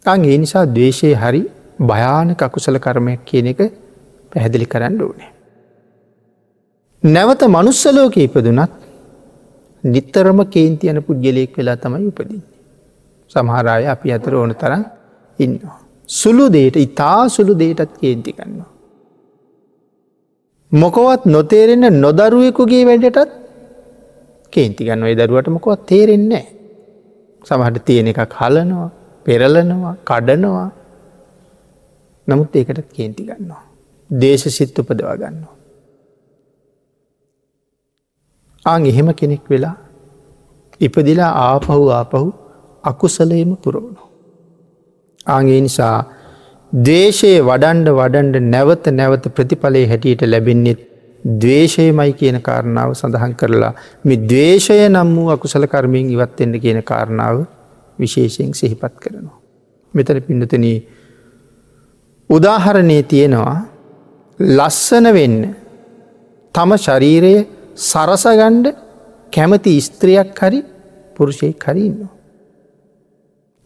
අං 0.06 0.24
ඒ 0.24 0.38
නිසා 0.38 0.66
දේශය 0.72 1.12
හරි 1.14 1.44
භයාන 1.82 2.30
කකුසල 2.36 2.78
කර්මයක් 2.78 3.22
කියන 3.26 3.48
එක 3.48 3.62
පැහැදිලි 4.38 4.66
කරන්න 4.66 5.02
ඕනේ. 5.02 5.32
නැවත 7.04 7.42
මනුස්සලෝක 7.48 8.18
ඉපදුනත් 8.18 8.74
නිත්තරම 9.84 10.40
කේන්ති 10.48 10.90
යන 10.90 11.02
පුද්ගලයෙක් 11.02 11.58
වෙලා 11.58 11.78
තමයි 11.78 12.08
උපදින්නේ. 12.08 12.48
සමහරාය 13.32 13.86
අපි 13.88 14.12
අතර 14.12 14.34
ඕන 14.36 14.56
තරම් 14.56 14.84
ඉන්නවා. 15.40 15.78
සුළු 16.10 16.48
දේට 16.50 16.76
ඉතා 16.78 17.30
සුළු 17.30 17.54
දේටත් 17.56 17.94
කේන්ති 18.02 18.32
ගන්නවා. 18.34 18.72
මොකොවත් 20.72 21.26
නොතේරෙන 21.26 21.86
නොදරුවෙකුගේ 22.02 22.86
වැඩටත් 22.86 23.32
කේන්ති 24.54 24.86
ගන්න 24.86 25.04
ඔය 25.04 25.16
දරුවට 25.16 25.50
මොකොවත් 25.50 25.86
තේරෙන්නේ 25.86 26.46
සමහට 27.42 27.86
තියෙන 27.86 28.08
එකක් 28.08 28.34
හලනවා 28.34 28.90
පෙරලනවා 29.26 29.96
කඩනවා 30.06 30.70
නමුත් 32.28 32.56
ඒකටත් 32.56 32.92
කේන්ති 32.94 33.24
ගන්නවා. 34.10 34.20
දේශ 34.20 34.48
සිත් 34.48 34.80
උපදවා 34.80 35.16
ගන්නවා. 35.16 35.56
ආං 38.66 38.86
එහෙම 38.86 39.14
කෙනෙක් 39.14 39.50
වෙලා 39.50 39.76
ඉපදිලා 40.82 41.32
ආපහු 41.32 41.90
ආපහු 41.90 42.34
අකුසලයම 42.84 43.56
පුරවුණු. 43.56 44.02
ආගේ 45.26 45.62
නිසා 45.62 46.06
දේශයේ 46.74 47.42
වඩන්ඩ 47.42 47.88
වඩන්ඩ 47.90 48.36
නැවත 48.36 48.88
නැවත 48.88 49.28
ප්‍රතිඵලය 49.28 49.88
හැටියට 49.88 50.22
ලැබෙන්නෙත් 50.22 50.80
දවේශයමයි 51.26 52.14
කියන 52.14 52.42
කාරණාව 52.42 52.94
සඳහන් 52.94 53.34
කරලා 53.36 53.74
මේ 54.04 54.18
දවේශය 54.18 54.90
නම් 54.90 55.16
වූ 55.16 55.30
අකුසල 55.30 55.66
කර්මයෙන් 55.66 56.10
ඉවත්වෙන්න 56.10 56.60
කියන 56.60 56.84
කාරණාව 56.84 57.46
විශේෂයෙන් 58.00 58.54
සිහිපත් 58.54 58.94
කරනවා. 59.00 59.40
මෙතන 59.94 60.22
පිඩතන 60.22 60.66
උදාහරණය 62.30 63.04
තියෙනවා 63.04 63.77
ලස්සන 64.40 65.08
වෙන්න 65.14 65.56
තම 66.56 66.72
ශරීරය 66.78 67.36
සරසගණ්ඩ 67.76 68.68
කැමති 69.34 69.74
ස්ත්‍රයක් 69.82 70.40
හරි 70.40 70.60
පුරුෂයෙක් 71.16 71.64
හරින්නවා. 71.64 72.12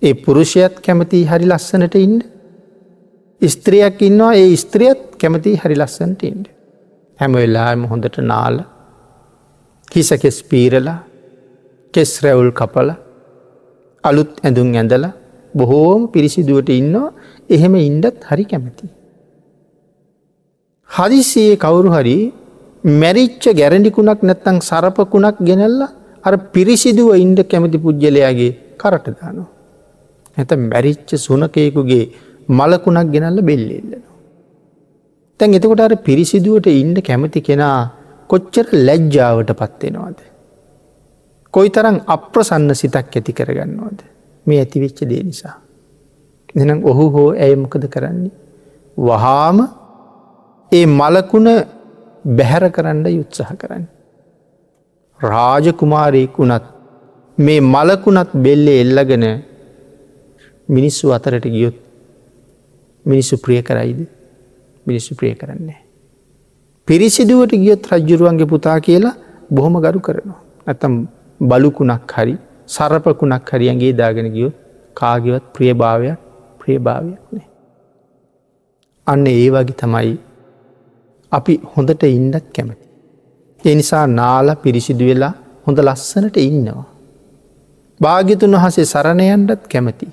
ඒ 0.02 0.14
පුරුෂයත් 0.16 0.80
කැමති 0.82 1.20
හරි 1.26 1.46
ලස්සනට 1.46 1.96
ඉන්න 1.96 2.22
ස්ත්‍රියක් 3.42 4.02
ඉන්නවා 4.02 4.34
ඒ 4.34 4.56
ස්ත්‍රියත් 4.56 5.02
කැමති 5.20 5.58
හරි 5.58 5.76
ලස්සන්ට 5.76 6.24
ඉන්ඩ. 6.24 6.46
හැම 7.20 7.34
වෙල්ලාම 7.34 7.84
හොඳට 7.86 8.18
නාල 8.24 8.64
කිසකෙස් 9.92 10.38
පීරලා 10.44 11.00
කෙස් 11.94 12.12
රැවුල් 12.24 12.52
කපල 12.52 12.90
අලුත් 14.04 14.40
ඇඳුම් 14.40 14.72
ඇඳල 14.74 15.06
බොහෝම 15.54 16.08
පිරිසිදුවට 16.08 16.70
ඉන්නවා 16.72 17.14
එහෙම 17.50 17.76
ඉන්ඩත් 17.76 18.24
හරි 18.24 18.46
කැමති. 18.46 18.88
හදිසියේ 20.92 21.56
කවුරු 21.64 21.90
හරි 21.96 22.18
මැරිච්ච 23.02 23.44
ගැරඩිකුණක් 23.60 24.22
නැත්තං 24.22 24.58
සරපකුණක් 24.62 25.38
ගෙනල්ල 25.50 25.82
අර 26.24 26.34
පිරිසිදුව 26.54 27.10
ඉන්ඩ 27.24 27.40
කැමති 27.52 27.78
පුද්ගලයාගේ 27.86 28.52
කරටදානවා. 28.78 29.50
ඇත 30.38 30.52
මැරිච්ච 30.64 31.10
සුනකයකුගේ 31.18 32.06
මලකුණක් 32.50 33.10
ගෙනල්ල 33.16 33.40
බෙල්ලෙල්ලනවා. 33.42 34.12
තැන් 35.40 35.58
එතකොට 35.58 35.82
අර 35.82 35.94
පිරිසිදුවට 36.08 36.68
ඉන්ඩ 36.74 36.98
කැමති 37.02 37.42
කෙනා 37.42 37.80
කොච්චර 38.30 38.68
ලැජ්ජාවට 38.88 39.52
පත්වෙනවාද. 39.54 40.20
කොයි 41.54 41.70
තරම් 41.70 41.98
අප්‍රසන්න 42.08 42.72
සිතක් 42.76 43.16
ඇති 43.18 43.32
කරගන්නවාද 43.34 44.00
මේ 44.46 44.60
ඇතිවෙච්ච 44.60 45.00
දේ 45.10 45.24
නිසා. 45.24 45.56
දෙනම් 46.56 46.80
ඔහු 46.84 47.06
හෝ 47.16 47.30
ඇයමකද 47.38 47.86
කරන්නේ. 47.88 48.34
වහාම 48.98 49.60
ඒ 50.72 50.86
මලකුණ 50.92 51.48
බැහැර 52.38 52.64
කරන්න 52.70 53.06
යුත්සහ 53.10 53.52
කරන්න. 53.62 53.84
රාජකුමාරයෙක් 55.20 56.38
වුණත් 56.38 56.66
මේ 57.38 57.62
මලකුණත් 57.68 58.32
බෙල්ලෙ 58.46 58.74
එල්ලගෙන 58.84 59.26
මිනිස්සු 60.70 61.12
අතරට 61.12 61.48
ගියොත් 61.56 61.78
මිනිස්සු 63.06 63.36
ප්‍රිය 63.38 63.60
කරයිද 63.62 64.00
මිනිස්සු 64.86 65.12
ප්‍රිය 65.16 65.34
කරන්නේ. 65.36 65.80
පිරිසිදුවට 66.88 67.54
ගියොත් 67.56 67.92
රජ්ජුරුවන්ගේ 67.92 68.52
පුතා 68.54 68.80
කියලා 68.80 69.16
බොහොම 69.52 69.76
ගරු 69.86 70.00
කරනවා. 70.00 70.40
ඇතම් 70.68 70.94
බලුකුණක් 71.42 72.12
හරි 72.14 72.36
සරපකුණක් 72.68 73.50
හරියන්ගේ 73.50 73.94
දාගෙන 73.94 74.34
ගියොත් 74.34 74.56
කාගවත් 74.98 75.46
ප්‍රියභාවයක් 75.56 76.20
ප්‍රියභාවයක් 76.60 77.22
නෑ. 77.32 77.48
අන්න 79.08 79.26
ඒ 79.30 79.48
වගේ 79.52 79.80
තමයි 79.80 80.12
අපි 81.32 81.54
හොඳට 81.74 82.04
ඉන්නත් 82.10 82.46
කැමති. 82.56 82.88
එනිසා 83.64 84.06
නාල 84.10 84.56
පිරිසිදු 84.56 85.06
වෙලා 85.06 85.34
හොඳ 85.68 85.78
ලස්සනට 85.80 86.38
ඉන්නවා. 86.40 86.88
භාගිතුන් 88.00 88.56
වහසේ 88.56 88.86
සරණයන්ටත් 88.86 89.64
කැමති. 89.68 90.08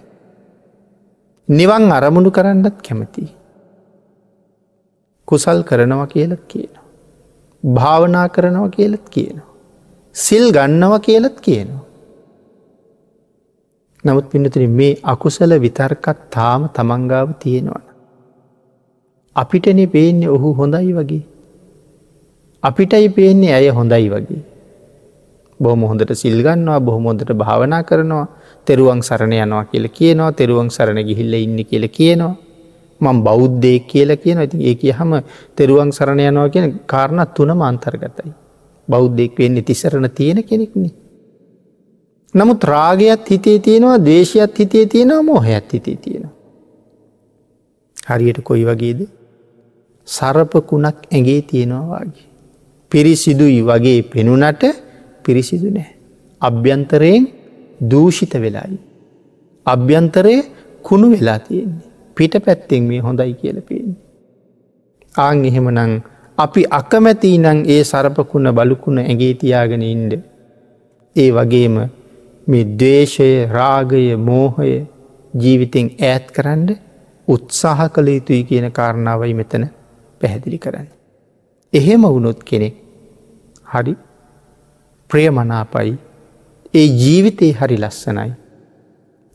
නිවන් 1.49 1.93
අරමුණු 1.93 2.31
කරන්නත් 2.31 2.79
කැමති. 2.83 3.25
කුසල් 5.29 5.61
කරනවා 5.63 6.07
කියලත් 6.07 6.43
කියනවා. 6.49 6.87
භාවනා 7.63 8.29
කරනවා 8.29 8.69
කියලත් 8.69 9.05
කියනවා. 9.09 9.49
සිල් 10.15 10.45
ගන්නව 10.53 10.95
කියලත් 11.01 11.37
කියනවා. 11.41 11.85
නමුත් 14.05 14.27
පිනතුන 14.31 14.71
මේ 14.71 15.01
අකුසල 15.03 15.53
විතර්කත් 15.61 16.19
තාම 16.31 16.69
තමන්ගාව 16.69 17.29
තියෙනවන. 17.39 17.88
අපිටන 19.41 19.81
පේන්නේ 19.89 20.29
ඔහු 20.29 20.55
හොඳයි 20.55 20.93
වගේ. 20.93 21.25
අපිටයි 22.63 23.09
පේන්නේ 23.11 23.53
ඇය 23.53 23.69
හොඳයි 23.71 24.09
වගේ. 24.11 24.43
බොහම 25.61 25.83
හොඳට 25.83 26.13
සිල්ගන්නවා 26.15 26.81
බොහොමොදට 26.81 27.31
භාවනා 27.35 27.83
කරනවා 27.83 28.27
තෙරුවන් 28.67 29.01
සරණ 29.03 29.35
යනවා 29.37 29.65
කියල 29.65 29.87
කියනවා 29.91 30.33
තෙරුවන් 30.33 30.71
සරණ 30.71 31.01
ගිහිල්ල 31.09 31.35
ඉන්න 31.37 31.59
කියල 31.65 31.89
කියනවා. 31.89 32.35
මං 33.01 33.19
බෞද්ධය 33.23 33.75
කියල 33.81 34.11
කියන 34.17 34.39
ඇති 34.39 34.63
ඒ 34.63 34.75
කිය 34.75 34.93
හම 34.93 35.13
තෙරුවන් 35.57 35.91
සරණ 35.93 36.23
යනවා 36.23 36.49
කියන 36.49 36.81
කාරණත් 36.87 37.35
තුනම 37.35 37.61
අන්තර්ගතයි. 37.63 38.33
බෞද්ධෙක් 38.89 39.39
වෙන්නේ 39.39 39.63
තිසරණ 39.63 40.11
තියෙන 40.11 40.43
කෙනෙක්නේ. 40.45 40.95
නමුත් 42.35 42.65
රාගයත් 42.65 43.31
හිතේ 43.31 43.59
තියෙනවා 43.59 43.99
දේශයත් 44.05 44.59
හිතේ 44.59 44.87
තියෙනවා 44.87 45.23
මෝහයත් 45.23 45.73
හිතේ 45.73 45.97
තියෙනවා. 45.97 46.35
හරියට 48.09 48.41
කොයි 48.43 48.65
වගේද 48.65 49.01
සරපකුණක් 50.09 50.99
ඇගේ 51.11 51.41
තියෙනවාගේ. 51.43 52.27
පිරිසිදුයි 52.93 53.61
වගේ 53.63 54.01
පෙනුනට 54.05 54.63
පිරිසිදු 55.25 55.71
නෑ. 55.71 55.91
අභ්‍යන්තරයෙන් 56.43 57.29
දූෂිත 57.91 58.35
වෙලායි. 58.35 58.79
අභ්‍යන්තරය 59.67 60.35
කුණු 60.83 61.11
වෙලා 61.11 61.39
තියෙන්නේ. 61.39 61.87
පිට 62.17 62.35
පැත්තෙන් 62.45 62.83
මේ 62.83 63.01
හොඳයි 63.01 63.35
කියල 63.35 63.61
පේන්නේ. 63.63 64.01
ආං 65.15 65.45
එහෙම 65.45 65.69
නං 65.71 65.93
අපි 66.39 66.63
අකමැති 66.71 67.37
නං 67.39 67.61
ඒ 67.67 67.83
සරපකුණ 67.85 68.53
බලුකුණ 68.53 68.99
ඇගේ 69.03 69.33
තියාගෙන 69.35 69.85
ඉන්ඩ. 69.85 70.13
ඒ 71.17 71.31
වගේම 71.31 71.77
මේ 72.47 72.69
දේශය 72.81 73.31
රාගය 73.57 74.05
මෝහය 74.29 74.71
ජීවිතෙන් 75.35 75.89
ඈත් 76.03 76.27
කරන්න 76.37 76.69
උත්සාහ 77.29 77.81
කළ 77.95 78.09
යුතුයි 78.09 78.45
කියන 78.51 78.67
කාරණාවයි 78.73 79.35
මෙතන 79.41 79.65
පැහැදිලි 80.21 80.59
කරන්න. 80.59 80.89
එහෙම 81.73 82.03
වුණොත් 82.07 82.43
කෙනෙක් 82.43 82.77
හරි 83.67 83.95
ප්‍රියමනාපයි 85.11 85.97
ඒ 86.75 86.87
ජීවිතයේ 86.97 87.53
හරි 87.53 87.77
ලස්සනයි. 87.77 88.31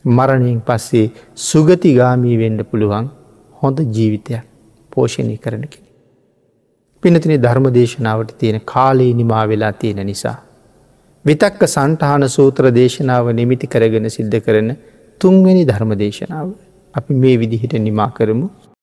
මරණයෙන් 0.05 0.61
පස්සේ 0.61 1.05
සුගතිගාමී 1.41 2.37
වෙන්ඩ 2.37 2.61
පුළුවන් 2.63 3.05
හොඳ 3.61 3.77
ජීවිතයක් 3.89 4.43
පෝෂණය 4.91 5.37
කරන 5.37 5.63
කෙන. 5.63 5.83
පිනතින 7.03 7.35
ධර්ම 7.41 7.67
දේශනාවට 7.73 8.33
තියෙන 8.37 8.61
කාලේ 8.63 9.13
නිමා 9.13 9.45
වෙලා 9.47 9.73
තියෙන 9.73 10.05
නිසා. 10.05 10.37
විතක්ක 11.25 11.61
සන්ටහන 11.65 12.27
සූත්‍ර 12.29 12.65
දේශනාව 12.71 13.31
නිමිති 13.31 13.67
කරගෙන 13.67 14.09
සිද්ධ 14.09 14.37
කරන 14.39 14.69
තුන්වැනි 15.21 15.63
ධර්ම 15.65 15.91
දේශනාව 15.95 16.47
අපි 16.95 17.13
මේ 17.15 17.35
විදිහිට 17.37 17.73
නිමා 17.79 18.09
කරමු 18.09 18.47